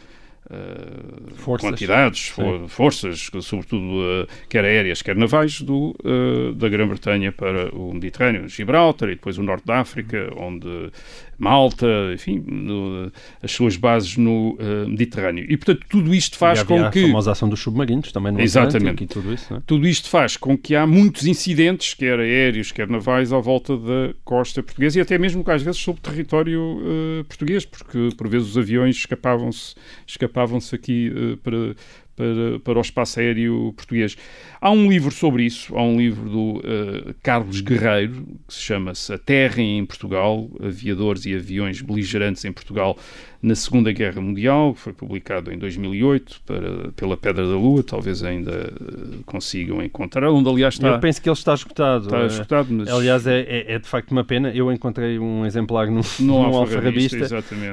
[1.35, 1.69] forças.
[1.69, 7.93] quantidades, for, forças, sobretudo uh, quer aéreas, quer navais, do, uh, da Grã-Bretanha para o
[7.93, 10.91] Mediterrâneo, Gibraltar e depois o Norte da África, onde
[11.39, 15.47] Malta, enfim, no, as suas bases no uh, Mediterrâneo.
[15.49, 16.99] E, portanto, tudo isto faz com que...
[16.99, 19.07] a famosa ação dos submarinos também no Exatamente.
[19.07, 19.63] tudo isso, é?
[19.65, 24.15] Tudo isto faz com que há muitos incidentes, quer aéreos, quer navais, à volta da
[24.25, 28.59] costa portuguesa e até mesmo, às vezes, sobre território uh, português, porque, por vezes, os
[28.59, 29.75] aviões escapavam-se
[30.07, 30.38] escapavam
[30.75, 31.75] aqui uh, para,
[32.19, 34.17] para, para o espaço aéreo português.
[34.61, 39.13] Há um livro sobre isso, há um livro do uh, Carlos Guerreiro, que se chama-se
[39.13, 42.99] A Terra em Portugal, Aviadores e Aviões Beligerantes em Portugal,
[43.41, 48.25] na Segunda Guerra Mundial, que foi publicado em 2008 para, pela Pedra da Lua, talvez
[48.25, 50.89] ainda uh, consigam encontrar, onde aliás está...
[50.89, 52.07] Eu penso que ele está esgotado.
[52.07, 52.89] Está esgotado, mas...
[52.89, 54.51] Aliás, é, é, é de facto uma pena.
[54.51, 57.29] Eu encontrei um exemplar no, no, no Alfarrabista,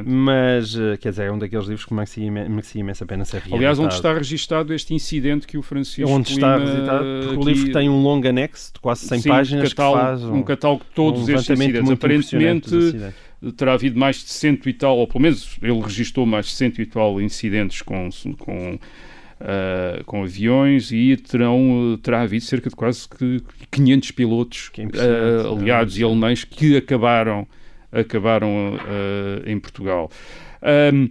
[0.06, 3.42] mas, quer dizer, é um daqueles livros que merecia, merecia imensa pena ser.
[3.52, 7.90] Aliás, onde está registado este incidente que o Francisco Onde está porque o livro tem
[7.90, 10.92] um longo anexo de quase 100 sim, páginas catálogo, que faz um, um catálogo de
[10.92, 11.92] todos um estes incidentes.
[11.92, 13.14] Aparentemente
[13.58, 16.82] terá havido mais de cento e tal, ou pelo menos ele registrou mais de cento
[16.82, 23.08] e tal incidentes com, com, uh, com aviões e terão, terá havido cerca de quase
[23.72, 27.48] 500 pilotos uh, aliados é, e alemães que acabaram,
[27.92, 30.10] acabaram uh, em Portugal.
[30.94, 31.10] Um,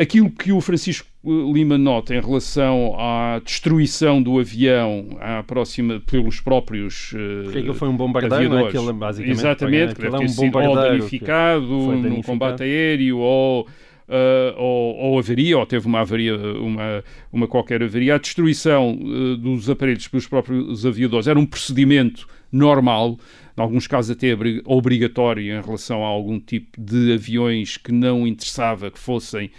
[0.00, 6.40] aquilo que o Francisco Lima nota em relação à destruição do avião à próxima pelos
[6.40, 8.68] próprios uh, Porque aquilo foi um bombardeio, é?
[8.68, 13.68] Aquilo, basicamente, Exatamente, que deve ter um sido ou danificado, danificado no combate aéreo ou,
[14.08, 18.14] uh, ou, ou avaria, ou teve uma avaria, uma, uma qualquer avaria.
[18.14, 23.18] A destruição uh, dos aparelhos pelos próprios aviadores era um procedimento normal,
[23.54, 24.28] em alguns casos até
[24.64, 29.50] obrigatório em relação a algum tipo de aviões que não interessava que fossem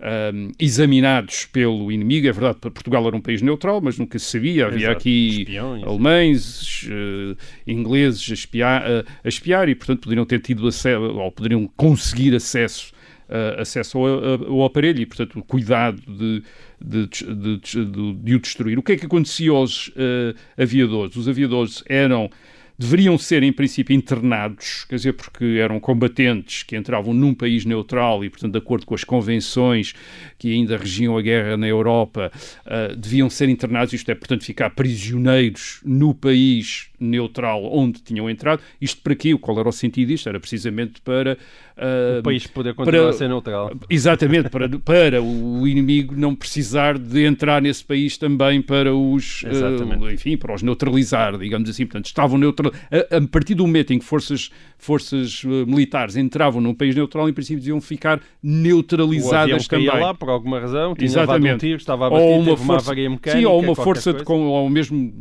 [0.00, 2.28] um, examinados pelo inimigo.
[2.28, 4.66] É verdade, Portugal era um país neutral, mas nunca se sabia.
[4.66, 4.98] Havia Exato.
[4.98, 5.84] aqui Espiões.
[5.84, 11.32] alemães, uh, ingleses a espiar, uh, a espiar, e, portanto, poderiam ter tido acesso, ou
[11.32, 12.94] poderiam conseguir acesso
[13.28, 16.44] Uh, acesso ao, ao, aparelho e, portanto, o cuidado de,
[16.80, 18.78] de, de, de, de o destruir.
[18.78, 21.16] O que é que acontecia aos uh, aviadores?
[21.16, 22.30] Os aviadores eram
[22.78, 28.24] deveriam ser, em princípio, internados, quer dizer, porque eram combatentes que entravam num país neutral
[28.24, 29.94] e, portanto, de acordo com as convenções
[30.38, 32.30] que ainda regiam a guerra na Europa,
[32.66, 38.62] uh, deviam ser internados, isto é, portanto, ficar prisioneiros no país neutral onde tinham entrado.
[38.80, 39.36] Isto para quê?
[39.38, 40.28] Qual era o sentido disto?
[40.28, 41.38] Era precisamente para...
[41.76, 43.70] Uh, o país poder continuar para, a ser neutral.
[43.90, 49.42] Exatamente, para, para o inimigo não precisar de entrar nesse país também para os...
[49.42, 51.84] Uh, enfim, para os neutralizar, digamos assim.
[51.84, 52.72] Portanto, estavam neutral...
[52.90, 57.32] A, a partir do momento em que forças, forças militares entravam num país neutral, em
[57.32, 59.86] princípio deviam ficar neutralizadas também.
[59.86, 61.54] lá por alguma razão, tinha Exatamente.
[61.54, 64.12] um tiro, estava a bater, ou uma, força, uma avaria mecânica, sim, ou uma força
[64.12, 65.12] de, ou mesmo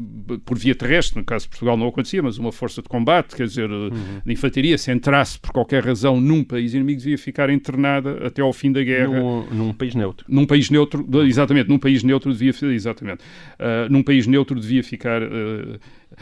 [0.43, 3.45] por via terrestre, no caso de Portugal não acontecia, mas uma força de combate, quer
[3.45, 3.91] dizer, uhum.
[4.25, 8.51] de infantaria, se entrasse por qualquer razão num país inimigo, devia ficar internada até ao
[8.51, 9.19] fim da guerra.
[9.19, 10.25] Num, num país neutro.
[10.27, 13.23] Num país neutro, exatamente, num país neutro devia, exatamente,
[13.59, 15.21] uh, num país neutro devia ficar...
[15.21, 15.79] Uh,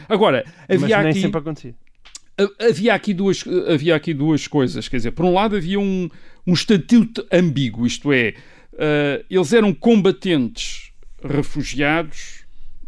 [0.08, 1.20] agora, havia mas nem aqui...
[1.20, 1.74] sempre acontecia.
[2.60, 6.10] Havia aqui, duas, havia aqui duas coisas, quer dizer, por um lado havia um,
[6.46, 8.34] um estatuto ambíguo, isto é,
[8.74, 12.44] uh, eles eram combatentes refugiados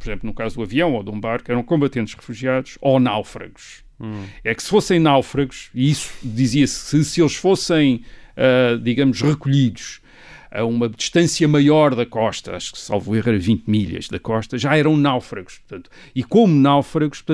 [0.06, 3.84] por exemplo, no caso do avião ou de um barco, eram combatentes refugiados ou náufragos.
[3.98, 4.24] Hum.
[4.44, 8.02] É que se fossem náufragos, e isso dizia-se, se, se eles fossem,
[8.36, 10.00] uh, digamos, recolhidos
[10.50, 14.56] a uma distância maior da costa, acho que salvo erro era 20 milhas da costa,
[14.58, 15.58] já eram náufragos.
[15.58, 17.24] Portanto, e como náufragos,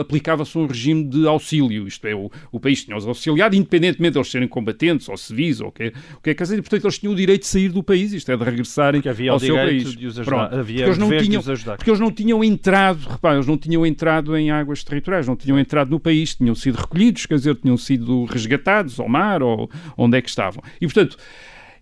[0.00, 4.30] aplicava-se um regime de auxílio, isto é, o, o país tinha-os auxiliado, independentemente de eles
[4.30, 7.12] serem combatentes ou civis ou o que, o que é que é, portanto, eles tinham
[7.12, 9.96] o direito de sair do país, isto é, de regressarem ao seu país.
[10.24, 13.84] Pronto, havia porque, eles não tinham, porque eles não tinham entrado, repare, eles não tinham
[13.84, 17.76] entrado em águas territoriais, não tinham entrado no país, tinham sido recolhidos, quer dizer, tinham
[17.76, 20.62] sido resgatados ao mar ou onde é que estavam.
[20.80, 21.16] E, portanto,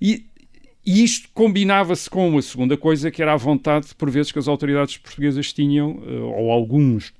[0.00, 0.26] e,
[0.86, 4.48] e isto combinava-se com uma segunda coisa, que era a vontade, por vezes, que as
[4.48, 7.12] autoridades portuguesas tinham, eh, ou alguns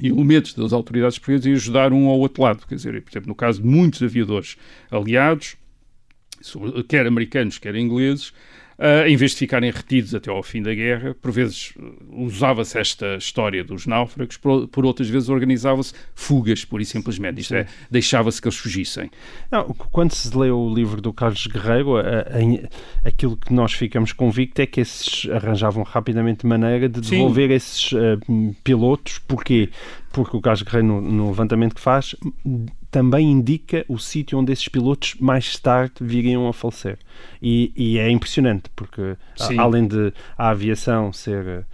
[0.00, 2.66] elementos das autoridades portuguesas, em ajudar um ao outro lado.
[2.66, 4.56] Quer dizer, por exemplo, no caso de muitos aviadores
[4.90, 5.56] aliados,
[6.88, 8.32] quer americanos, quer ingleses,
[8.80, 12.78] Uh, em vez de ficarem retidos até ao fim da guerra, por vezes uh, usava-se
[12.78, 17.42] esta história dos náufragos, por, por outras vezes organizava-se fugas, pura e simplesmente.
[17.42, 19.10] Isto é, deixava-se que eles fugissem.
[19.50, 24.14] Não, quando se lê o livro do Carlos Guerreiro, a, a, aquilo que nós ficamos
[24.14, 27.54] convictos é que esses arranjavam rapidamente maneira de devolver Sim.
[27.54, 29.18] esses uh, pilotos.
[29.18, 29.68] Porquê?
[30.10, 32.16] Porque o Carlos Guerreiro, no, no levantamento que faz,
[32.90, 36.98] também indica o sítio onde esses pilotos mais tarde viriam a falecer.
[37.40, 39.58] E, e é impressionante, porque Sim.
[39.58, 41.64] além de a aviação ser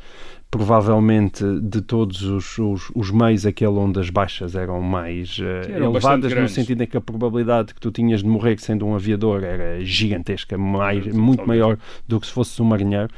[0.50, 5.90] provavelmente de todos os, os, os, meios aquele onde as baixas eram mais uh, eram
[5.90, 9.42] elevadas no sentido em que a probabilidade que tu tinhas de morrer sendo um aviador
[9.42, 13.08] era gigantesca, mais, muito maior do que se fosse um marinheiro.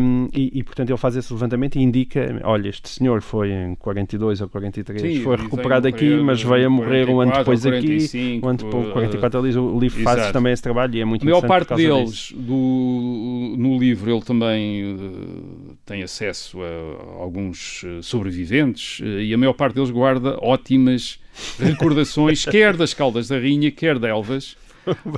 [0.00, 3.74] Um, e, e, portanto ele faz esse levantamento e indica, olha este senhor foi em
[3.74, 8.40] 42 ou 43 Sim, foi recuperado aqui, mas veio a morrer um ano depois aqui
[8.42, 11.24] um ano depois, 44 ali, o livro faz também esse trabalho e é muito a
[11.24, 19.02] maior parte deles do, no livro ele também uh, tem acesso a alguns eh, sobreviventes
[19.02, 21.20] eh, e a maior parte deles guarda ótimas
[21.58, 24.56] recordações, quer das Caldas da Rainha, quer de Elvas,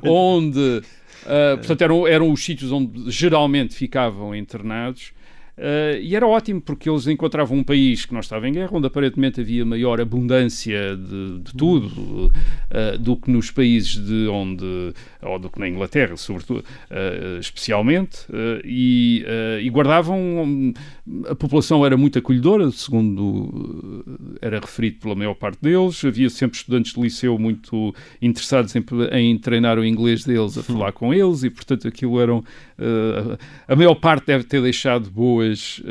[0.03, 0.83] onde,
[1.23, 5.13] uh, portanto, eram, eram os sítios onde geralmente ficavam internados
[5.57, 8.89] Uh, e era ótimo porque eles encontravam um país que não estava em guerra, onde
[8.89, 15.39] aparentemente havia maior abundância de, de tudo uh, do que nos países de onde, ou
[15.39, 18.27] do que na Inglaterra, sobretudo, uh, especialmente,
[18.65, 19.25] e,
[19.63, 20.75] e, guardavam.
[21.29, 24.05] A população era muito acolhedora, segundo
[24.41, 26.05] era referido pela maior parte deles.
[26.05, 30.93] Havia sempre estudantes de liceu muito interessados em, em treinar o inglês deles, a falar
[30.93, 32.43] com eles, e portanto aquilo eram.
[33.69, 35.83] A maior parte deve ter deixado boas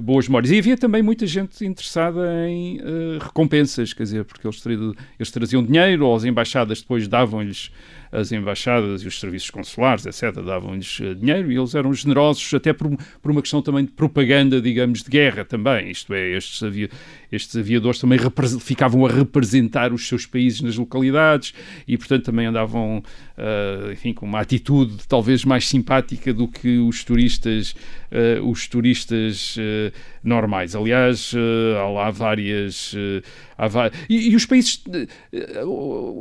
[0.00, 0.50] boas, memórias.
[0.50, 5.64] E havia também muita gente interessada em uh, recompensas, quer dizer, porque eles, eles traziam
[5.64, 7.70] dinheiro, ou as embaixadas depois davam-lhes
[8.14, 12.72] as embaixadas e os serviços consulares, etc., davam-lhes eh, dinheiro e eles eram generosos até
[12.72, 15.90] por, por uma questão também de propaganda, digamos, de guerra também.
[15.90, 16.62] Isto é, estes,
[17.32, 18.18] estes aviadores também
[18.60, 21.52] ficavam a representar os seus países nas localidades
[21.88, 27.02] e, portanto, também andavam, uh, enfim, com uma atitude talvez mais simpática do que os
[27.02, 27.74] turistas,
[28.14, 30.74] uh, os turistas uh, normais.
[30.74, 31.34] Aliás,
[31.78, 32.94] há lá várias...
[33.58, 33.66] há
[34.08, 34.82] e, e, os países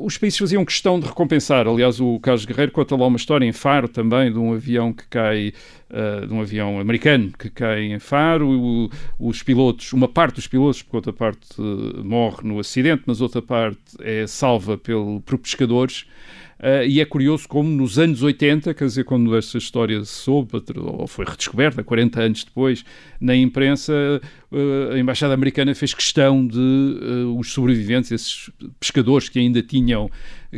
[0.05, 1.67] os países faziam questão de recompensar.
[1.67, 5.07] Aliás, o Carlos Guerreiro conta lá uma história em Faro também de um avião que
[5.07, 5.53] cai
[5.93, 10.47] uh, de um avião americano que cai em Faro, o, os pilotos, uma parte dos
[10.47, 15.37] pilotos, porque outra parte uh, morre no acidente, mas outra parte é salva pelo, por
[15.37, 16.05] pescadores.
[16.63, 21.05] Uh, e é curioso como nos anos 80, quer dizer, quando esta história soube, ou
[21.07, 22.85] foi redescoberta, 40 anos depois,
[23.19, 24.21] na imprensa,
[24.93, 30.09] a Embaixada Americana fez questão de uh, os sobreviventes, esses pescadores que ainda tinham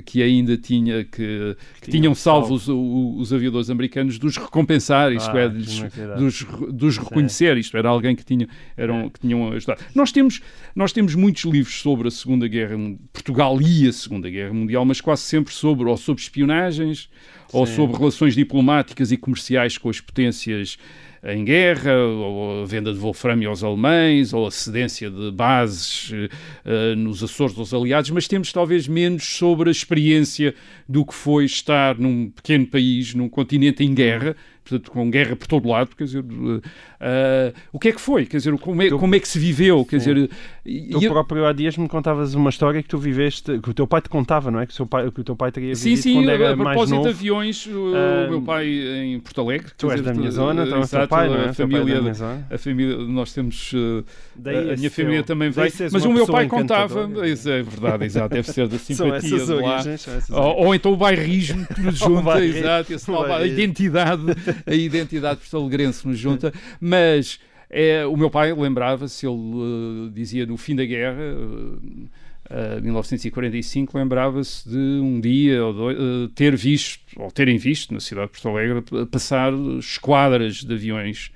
[0.04, 5.40] que ainda tinha que, que tinham salvo os, os, aviadores americanos dos recompensar, isto ah,
[5.40, 5.80] é, dos,
[6.18, 9.82] dos, dos reconhecer, isto era alguém que tinha eram, que tinham ajudado.
[9.94, 10.42] Nós temos
[10.76, 12.76] nós temos muitos livros sobre a Segunda Guerra,
[13.14, 17.10] Portugal e a Segunda Guerra Mundial, mas quase sempre sobre ou sobre espionagens
[17.48, 17.58] Sim.
[17.58, 20.78] ou sobre relações diplomáticas e comerciais com as potências
[21.26, 26.96] em guerra, ou a venda de wolframio aos alemães, ou a cedência de bases uh,
[26.96, 30.54] nos Açores dos aliados, mas temos talvez menos sobre a experiência
[30.88, 34.36] do que foi estar num pequeno país, num continente em guerra,
[34.68, 38.26] portanto, com guerra por todo lado, quer dizer, uh, o que é que foi?
[38.26, 39.86] Quer dizer, como é, tu, como é que se viveu?
[39.86, 43.70] Quer dizer, tu e, próprio há dias me contavas uma história que tu viveste, que
[43.70, 44.66] o teu pai te contava, não é?
[44.66, 46.58] Que o, seu pai, que o teu pai teria sim, vivido sim, quando era a
[46.58, 49.72] propósito de aviões, o meu pai em Porto Alegre.
[49.78, 51.50] Tu és dizer, da minha zona, então exato, pai, não é?
[51.50, 52.02] A família,
[52.50, 54.04] a família, nós temos, uh,
[54.44, 58.52] a minha família também veio, mas o meu pai contava, isso é verdade, exato, deve
[58.52, 59.84] ser da simpatia de lá.
[60.32, 62.94] Ou, ou, então o bairrismo que nos junta, exato,
[63.32, 64.24] a identidade,
[64.66, 67.40] a identidade Porto Porto-Alegrense nos junta, mas
[67.70, 72.08] é, o meu pai lembrava-se, ele uh, dizia no fim da guerra, uh,
[72.46, 78.00] Uh, 1945 lembrava-se de um dia ou dois, uh, ter visto, ou terem visto na
[78.00, 81.32] cidade de Porto Alegre, passar esquadras de aviões,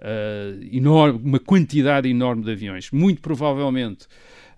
[0.00, 2.90] uh, enorme, uma quantidade enorme de aviões.
[2.90, 4.08] Muito provavelmente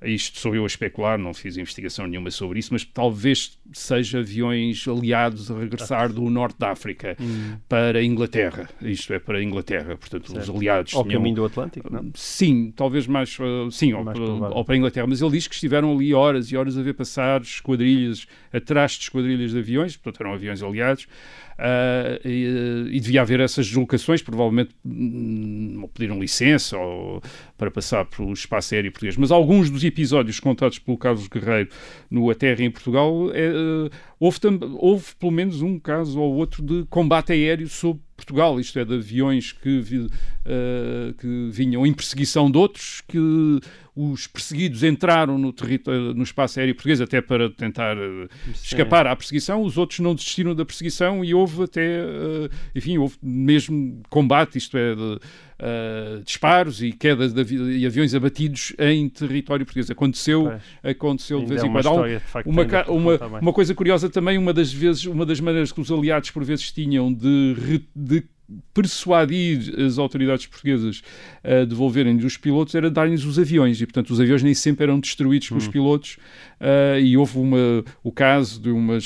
[0.03, 4.87] isto sou eu a especular, não fiz investigação nenhuma sobre isso, mas talvez seja aviões
[4.89, 7.57] aliados a regressar do norte da África hum.
[7.69, 8.69] para a Inglaterra.
[8.81, 9.97] Isto é, para a Inglaterra.
[9.97, 10.43] Portanto, certo.
[10.43, 10.95] os aliados.
[10.95, 11.21] Ao tinham...
[11.21, 12.11] caminho do Atlântico, não?
[12.15, 13.39] Sim, talvez mais.
[13.39, 15.07] Uh, sim, mais ou, ou, para a Inglaterra.
[15.07, 19.03] Mas ele diz que estiveram ali horas e horas a ver passar esquadrilhas, atrás de
[19.03, 21.07] esquadrilhas de aviões, portanto, eram aviões aliados.
[21.61, 27.21] Uh, e, e, devia haver essas deslocações, provavelmente hum, pediram licença ou,
[27.59, 29.15] para passar pelo espaço aéreo português.
[29.19, 31.69] Mas alguns dos episódios contados pelo Carlos Guerreiro
[32.11, 33.91] no A Terra em Portugal, é, uh,
[34.21, 34.39] houve,
[34.77, 38.95] houve pelo menos um caso ou outro de combate aéreo sobre Portugal, isto é, de
[38.97, 43.19] aviões que, uh, que vinham em perseguição de outros, que
[43.97, 45.55] os perseguidos entraram no,
[46.15, 50.55] no espaço aéreo português até para tentar uh, escapar à perseguição, os outros não desistiram
[50.55, 55.19] da perseguição e houve até, uh, enfim, houve mesmo combate, isto é, de,
[55.61, 59.91] uh, disparos e quedas de, avi aviões abatidos em território português.
[59.91, 60.95] Aconteceu, pois.
[60.97, 61.91] aconteceu de vez em é quando.
[62.47, 65.91] Uma, uma, uma, uma, coisa curiosa também, uma das vezes, uma das maneiras que os
[65.91, 68.25] aliados por vezes tinham de, de
[68.75, 71.03] persuadir as autoridades portuguesas
[71.45, 74.99] a devolverem os pilotos era dar-lhes os aviões e portanto os aviões nem sempre eram
[74.99, 75.71] destruídos pelos hum.
[75.71, 76.19] pilotos
[76.61, 78.99] uh, e houve uma, o caso de uma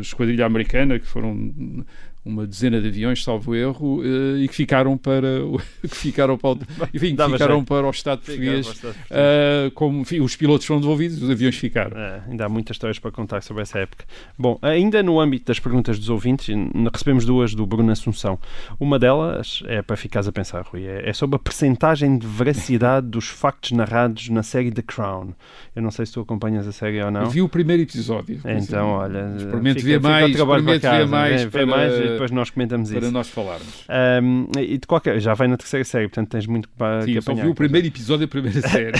[0.00, 1.84] esquadrilha americana que foram
[2.24, 5.28] uma dezena de aviões, salvo erro, uh, e que ficaram para
[5.82, 6.60] que ficaram para o,
[6.94, 8.66] enfim, que ficaram para o Estado português.
[8.66, 11.98] Estado uh, como enfim, os pilotos foram devolvidos, os aviões ficaram.
[11.98, 14.04] É, ainda há muitas histórias para contar sobre essa época.
[14.38, 16.54] Bom, ainda no âmbito das perguntas dos ouvintes,
[16.92, 18.38] recebemos duas do Bruno Assunção.
[18.78, 23.08] Uma delas é para ficares a pensar, Rui, é, é sobre a percentagem de veracidade
[23.08, 25.32] dos factos narrados na série The Crown.
[25.74, 27.22] Eu não sei se tu acompanhas a série ou não.
[27.22, 28.40] Eu vi o primeiro episódio.
[28.44, 31.66] Então, olha, experimento ver mais, experimento ver mais, para...
[31.66, 33.06] mais depois nós comentamos para isso.
[33.06, 33.84] Para nós falarmos.
[34.22, 37.18] Um, e de qualquer, já vai na terceira série, portanto tens muito para Sim, que
[37.18, 38.98] eu só vi o primeiro episódio da primeira série.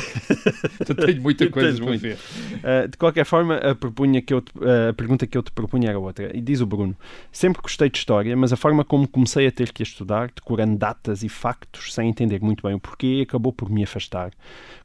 [0.78, 2.14] portanto tenho muita coisa para ver.
[2.14, 5.50] Uh, de qualquer forma, a, propunha que eu te, uh, a pergunta que eu te
[5.52, 6.36] propunha era outra.
[6.36, 6.96] E diz o Bruno:
[7.30, 11.22] Sempre gostei de história, mas a forma como comecei a ter que estudar, decorando datas
[11.22, 14.32] e factos sem entender muito bem o porquê, acabou por me afastar.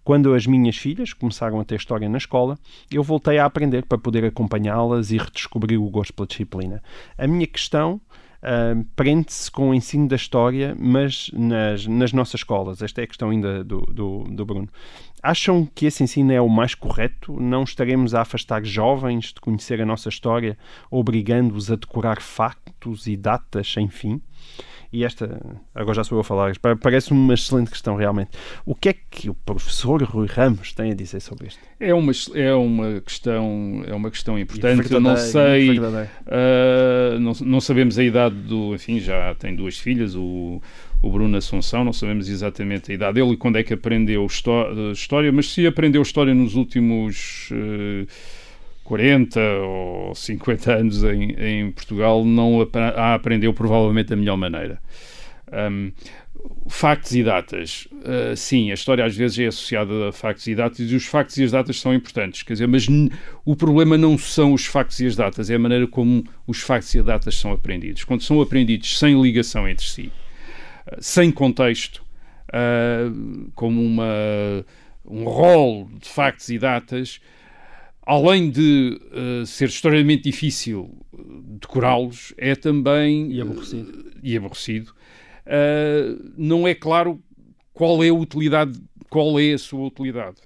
[0.08, 2.58] Quando as minhas filhas começaram a ter história na escola,
[2.90, 6.82] eu voltei a aprender para poder acompanhá-las e redescobrir o gosto pela disciplina.
[7.18, 8.00] A minha questão
[8.44, 12.82] uh, prende-se com o ensino da história, mas nas, nas nossas escolas.
[12.82, 14.70] Esta é a questão ainda do, do, do Bruno.
[15.22, 17.40] Acham que esse ensino é o mais correto?
[17.40, 20.58] Não estaremos a afastar jovens de conhecer a nossa história,
[20.92, 24.22] obrigando-os a decorar factos e datas sem fim?
[24.92, 25.40] E esta,
[25.76, 28.32] agora já sou eu a falar, parece-me uma excelente questão realmente.
[28.66, 31.60] O que é que o professor Rui Ramos tem a dizer sobre isto?
[31.80, 34.92] É uma, é uma questão é uma questão importante.
[34.92, 40.16] Eu não sei, uh, não, não sabemos a idade do, enfim, já tem duas filhas,
[40.16, 40.62] o
[41.02, 45.32] o Bruno Assunção, não sabemos exatamente a idade dele e quando é que aprendeu história,
[45.32, 48.08] mas se aprendeu história nos últimos uh,
[48.88, 52.66] 40 ou 50 anos em, em Portugal, não
[52.96, 54.80] a aprendeu provavelmente da melhor maneira.
[55.52, 55.92] Um,
[56.70, 57.90] factos e datas.
[57.92, 61.36] Uh, sim, a história às vezes é associada a factos e datas e os factos
[61.36, 62.88] e as datas são importantes, quer dizer, mas
[63.44, 66.96] o problema não são os factos e as datas, é a maneira como os factos
[66.96, 68.06] e as datas são aprendidos.
[68.06, 70.14] Quando são aprendidos sem ligação entre si,
[70.88, 72.02] uh, sem contexto,
[72.54, 74.66] uh, como uma,
[75.06, 77.20] um rol de factos e datas,
[78.08, 81.22] além de uh, ser extremamente difícil eh,
[81.60, 83.34] decorá-los, é também.
[83.34, 84.00] E aborrecido.
[84.00, 84.94] Uh, e aborrecido.
[85.46, 87.22] Uh, não é claro
[87.74, 88.80] qual é a utilidade,
[89.10, 90.38] qual é a sua utilidade.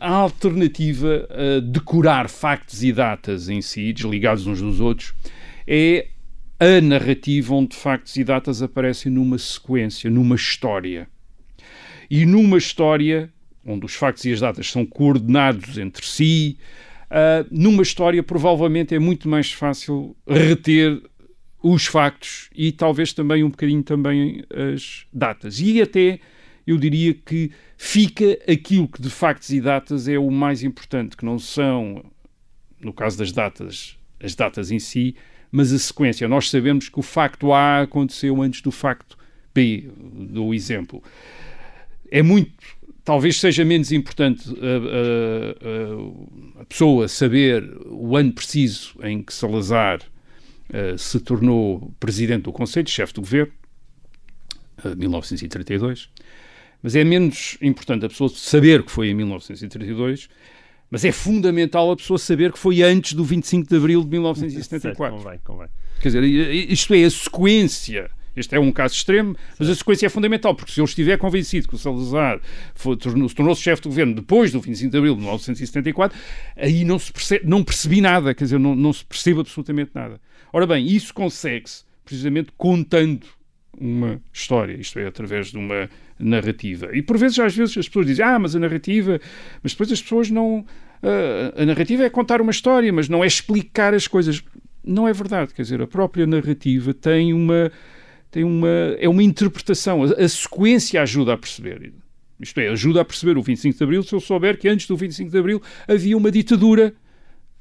[0.00, 5.14] a alternativa a decorar factos e datas em si, desligados uns dos outros,
[5.66, 6.08] é
[6.60, 11.08] a narrativa onde factos e datas aparecem numa sequência, numa história.
[12.10, 13.32] E numa história
[13.66, 16.58] onde os factos e as datas são coordenados entre si,
[17.10, 21.02] uh, numa história provavelmente é muito mais fácil reter
[21.62, 25.60] os factos e talvez também um bocadinho também as datas.
[25.60, 26.20] E até
[26.66, 31.24] eu diria que fica aquilo que de factos e datas é o mais importante, que
[31.24, 32.04] não são,
[32.80, 35.16] no caso das datas, as datas em si,
[35.50, 36.28] mas a sequência.
[36.28, 39.16] Nós sabemos que o facto A aconteceu antes do facto
[39.54, 41.02] B, do exemplo.
[42.10, 42.52] É muito
[43.06, 50.00] talvez seja menos importante a, a, a, pessoa saber o ano preciso em que Salazar
[50.02, 53.52] uh, se tornou presidente do Conselho, chefe do governo,
[54.84, 56.10] uh, 1932,
[56.82, 60.28] mas é menos importante a pessoa saber que foi em 1932,
[60.90, 65.16] mas é fundamental a pessoa saber que foi antes do 25 de abril de 1974.
[65.16, 65.68] convém, convém.
[66.00, 70.08] Quer dizer, isto é a sequência este é um caso extremo, mas a sequência é
[70.08, 72.40] fundamental, porque se eu estiver convencido que o Salazar
[73.00, 76.18] tornou-se tornou chefe de governo depois do 25 de abril de 1974,
[76.56, 80.20] aí não, se percebe, não percebi nada, quer dizer, não, não se percebe absolutamente nada.
[80.52, 83.26] Ora bem, isso consegue-se precisamente contando
[83.78, 86.96] uma história, isto é, através de uma narrativa.
[86.96, 89.20] E por vezes, às vezes, as pessoas dizem, ah, mas a narrativa,
[89.62, 90.64] mas depois as pessoas não.
[91.02, 94.42] Uh, a narrativa é contar uma história, mas não é explicar as coisas.
[94.82, 97.70] Não é verdade, quer dizer, a própria narrativa tem uma
[98.30, 98.68] tem uma,
[98.98, 100.02] é uma interpretação.
[100.02, 101.92] A, a sequência ajuda a perceber.
[102.40, 104.96] Isto é, ajuda a perceber o 25 de Abril se eu souber que antes do
[104.96, 106.94] 25 de Abril havia uma ditadura,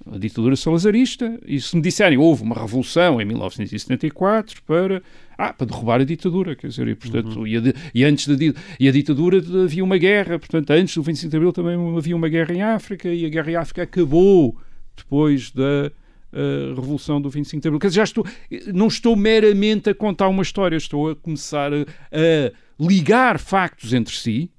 [0.06, 5.02] a ditadura salazarista, e se me disserem houve uma revolução em 1974 para,
[5.38, 7.48] ah, para derrubar a ditadura, quer dizer, e, portanto, uhum.
[7.48, 7.62] e, a,
[7.94, 8.36] e, antes da
[8.78, 12.28] e a ditadura havia uma guerra, portanto, antes do 25 de Abril também havia uma
[12.28, 14.58] guerra em África e a guerra em África acabou
[14.98, 15.90] depois da
[16.36, 17.80] uh, Revolução do 25 de Abril.
[17.80, 18.26] Quer dizer, já estou,
[18.74, 24.16] não estou meramente a contar uma história, estou a começar a, a ligar factos entre
[24.16, 24.52] si,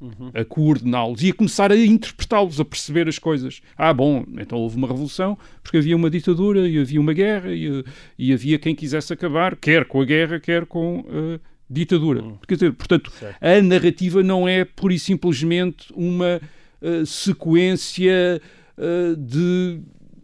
[0.00, 0.30] Uhum.
[0.32, 3.60] a coordená-los e a começar a interpretá-los, a perceber as coisas.
[3.76, 7.84] Ah, bom, então houve uma revolução porque havia uma ditadura e havia uma guerra e,
[8.18, 11.38] e havia quem quisesse acabar, quer com a guerra, quer com a
[11.70, 12.22] ditadura.
[12.22, 12.38] Uhum.
[12.48, 13.36] Quer dizer, portanto, certo.
[13.40, 16.40] a narrativa não é pura e simplesmente uma
[16.82, 18.42] uh, sequência
[18.76, 19.80] uh, de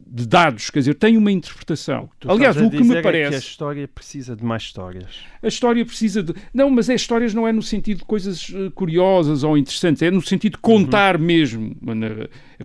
[0.09, 2.09] de dados, quer dizer, tem uma interpretação.
[2.21, 3.27] Tu Aliás, o que me parece.
[3.27, 5.19] É que a história precisa de mais histórias.
[5.43, 6.33] A história precisa de.
[6.55, 10.11] Não, mas é histórias não é no sentido de coisas uh, curiosas ou interessantes, é
[10.11, 11.23] no sentido de contar uhum.
[11.23, 11.77] mesmo.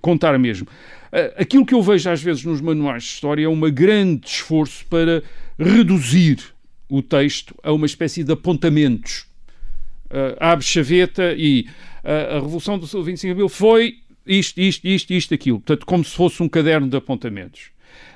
[0.01, 0.67] Contar mesmo.
[0.67, 4.85] Uh, aquilo que eu vejo às vezes nos manuais de história é um grande esforço
[4.85, 5.23] para
[5.57, 6.39] reduzir
[6.87, 9.25] o texto a uma espécie de apontamentos.
[10.11, 11.65] Uh, abre chaveta e
[12.03, 15.59] uh, a Revolução do 25 de Abril foi isto, isto, isto, isto, aquilo.
[15.59, 17.71] Portanto, como se fosse um caderno de apontamentos.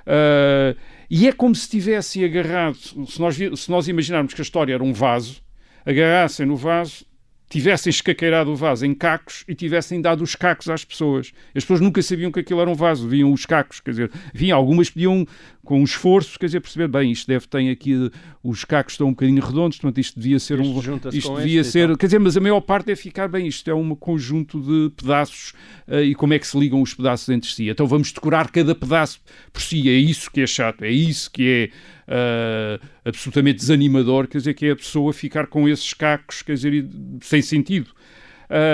[0.06, 0.78] Uh,
[1.10, 4.84] e é como se tivessem agarrado, se nós, se nós imaginarmos que a história era
[4.84, 5.42] um vaso,
[5.86, 7.06] agarrassem no vaso
[7.50, 11.32] tivessem escaqueirado o vaso em cacos e tivessem dado os cacos às pessoas.
[11.56, 14.58] As pessoas nunca sabiam que aquilo era um vaso, viam os cacos, quer dizer, vinham,
[14.58, 15.26] algumas pediam
[15.66, 18.12] com um esforço, quer dizer, perceber, bem, isto deve ter aqui,
[18.42, 20.80] os cacos estão um bocadinho redondos, portanto isto devia ser um...
[21.12, 23.94] Isto devia ser, quer dizer, mas a maior parte é ficar, bem, isto é um
[23.96, 25.54] conjunto de pedaços
[25.88, 27.68] uh, e como é que se ligam os pedaços entre si.
[27.68, 29.20] Então vamos decorar cada pedaço
[29.52, 31.72] por si, é isso que é chato, é isso que
[32.08, 36.54] é uh, absolutamente desanimador, quer dizer, que é a pessoa ficar com esses cacos, quer
[36.54, 36.88] dizer,
[37.22, 37.90] sem sentido.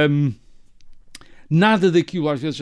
[0.10, 0.34] Um,
[1.52, 2.62] nada daquilo às vezes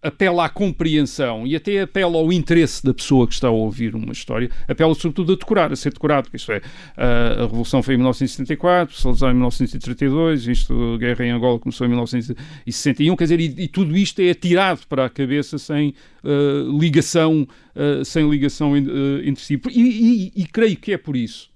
[0.00, 4.12] apela à compreensão e até apela ao interesse da pessoa que está a ouvir uma
[4.12, 6.62] história, apela sobretudo a decorar, a ser decorado, que isto é,
[6.96, 11.90] a, Revolução foi em 1974, Salazar em 1932, isto, a guerra em Angola começou em
[11.90, 15.92] 1961, quer dizer, e, e tudo isto é atirado para a cabeça sem
[16.22, 19.60] uh, ligação, uh, sem ligação entre si.
[19.70, 21.52] E, e, e creio que é por isso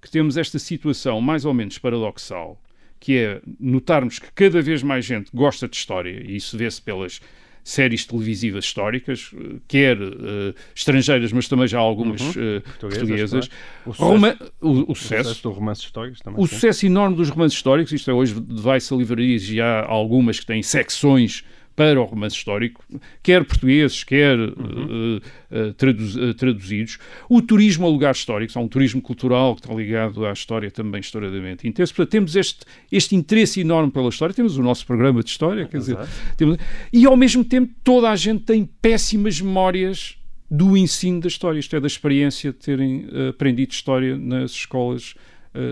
[0.00, 2.60] que temos esta situação mais ou menos paradoxal
[3.02, 7.20] que é notarmos que cada vez mais gente gosta de história, e isso vê-se pelas
[7.64, 9.32] séries televisivas históricas,
[9.66, 12.58] quer uh, estrangeiras, mas também já algumas uhum.
[12.58, 13.48] uh, portuguesas.
[13.84, 16.40] O sucesso, Roma, o, o, sucesso, sucesso do romance históricos também.
[16.40, 16.54] O sim.
[16.54, 20.46] sucesso enorme dos romances históricos, isto é, hoje vai-se a livrarias e há algumas que
[20.46, 21.44] têm secções
[21.74, 22.84] para o romance histórico,
[23.22, 25.18] quer portugueses, quer uhum.
[25.52, 26.98] uh, uh, traduz, uh, traduzidos.
[27.28, 31.00] O turismo a lugares históricos, há um turismo cultural que está ligado à história também
[31.00, 31.94] historiadamente intenso.
[31.94, 35.78] Portanto, temos este, este interesse enorme pela história, temos o nosso programa de história, quer
[35.78, 35.98] dizer,
[36.36, 36.58] temos,
[36.92, 40.16] e ao mesmo tempo toda a gente tem péssimas memórias
[40.50, 45.14] do ensino da história, isto é, da experiência de terem aprendido história nas escolas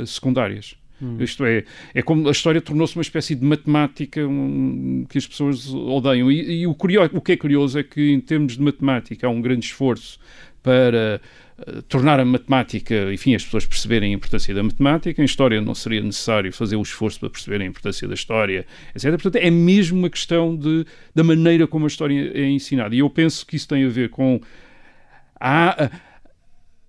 [0.06, 0.79] secundárias.
[1.02, 1.16] Hum.
[1.20, 5.72] Isto é, é como a história tornou-se uma espécie de matemática um, que as pessoas
[5.72, 6.30] odeiam.
[6.30, 9.30] E, e o, curioso, o que é curioso é que, em termos de matemática, há
[9.30, 10.18] um grande esforço
[10.62, 11.20] para
[11.58, 15.22] uh, tornar a matemática, enfim, as pessoas perceberem a importância da matemática.
[15.22, 19.10] Em história não seria necessário fazer o esforço para perceberem a importância da história, etc.
[19.12, 20.84] Portanto, é mesmo uma questão de,
[21.14, 22.94] da maneira como a história é ensinada.
[22.94, 24.40] E eu penso que isso tem a ver com.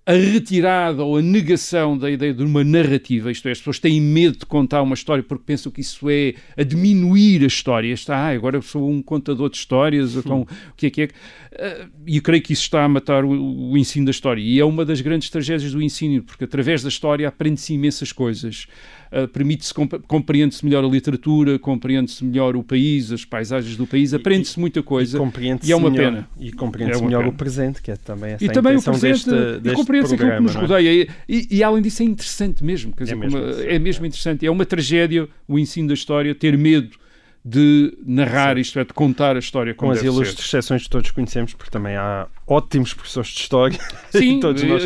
[0.04, 4.00] A retirada ou a negação da ideia de uma narrativa, isto é, as pessoas têm
[4.00, 7.92] medo de contar uma história porque pensam que isso é a diminuir a história.
[7.92, 11.04] Está, ah, agora eu sou um contador de histórias, então o que é que é?
[11.04, 14.40] Uh, e eu creio que isso está a matar o, o, ensino da história.
[14.40, 18.66] E é uma das grandes tragédias do ensino, porque através da história aprende-se imensas coisas.
[19.12, 24.14] Uh, permite-se, comp compreende-se melhor a literatura, compreende-se melhor o país, as paisagens do país,
[24.14, 26.28] aprende-se muita coisa e, e é uma melhor, pena.
[26.40, 27.30] E compreende-se é melhor pena.
[27.30, 30.40] o presente, que é também essa e também o presente, deste, deste compreende-se aquilo que
[30.40, 30.58] nos é?
[30.58, 31.08] rodeia.
[31.28, 34.46] E, e, além disso é interessante mesmo, quer dizer, é mesmo, uma, é mesmo interessante.
[34.46, 37.01] É uma tragédia o ensino da história, ter medo
[37.44, 38.60] de narrar, Sim.
[38.60, 41.96] isto é, de contar a história com as ilustres exceções que todos conhecemos, porque também
[41.96, 43.78] há ótimos professores de história.
[44.10, 44.40] Sim,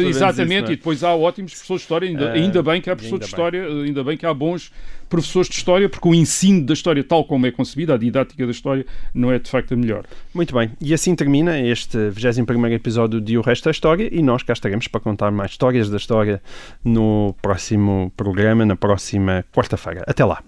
[0.06, 0.72] exatamente, isso, é?
[0.72, 3.30] e depois há ótimos professores de história, ainda, uh, ainda bem que há professores de
[3.30, 3.84] história, bem.
[3.84, 4.72] ainda bem que há bons
[5.06, 8.52] professores de história, porque o ensino da história, tal como é concebida, a didática da
[8.52, 10.04] história, não é de facto a melhor.
[10.32, 14.42] Muito bem, e assim termina este 21 episódio de O Resto da História, e nós
[14.42, 16.42] cá estaremos para contar mais histórias da história
[16.82, 20.04] no próximo programa, na próxima quarta-feira.
[20.06, 20.42] Até lá.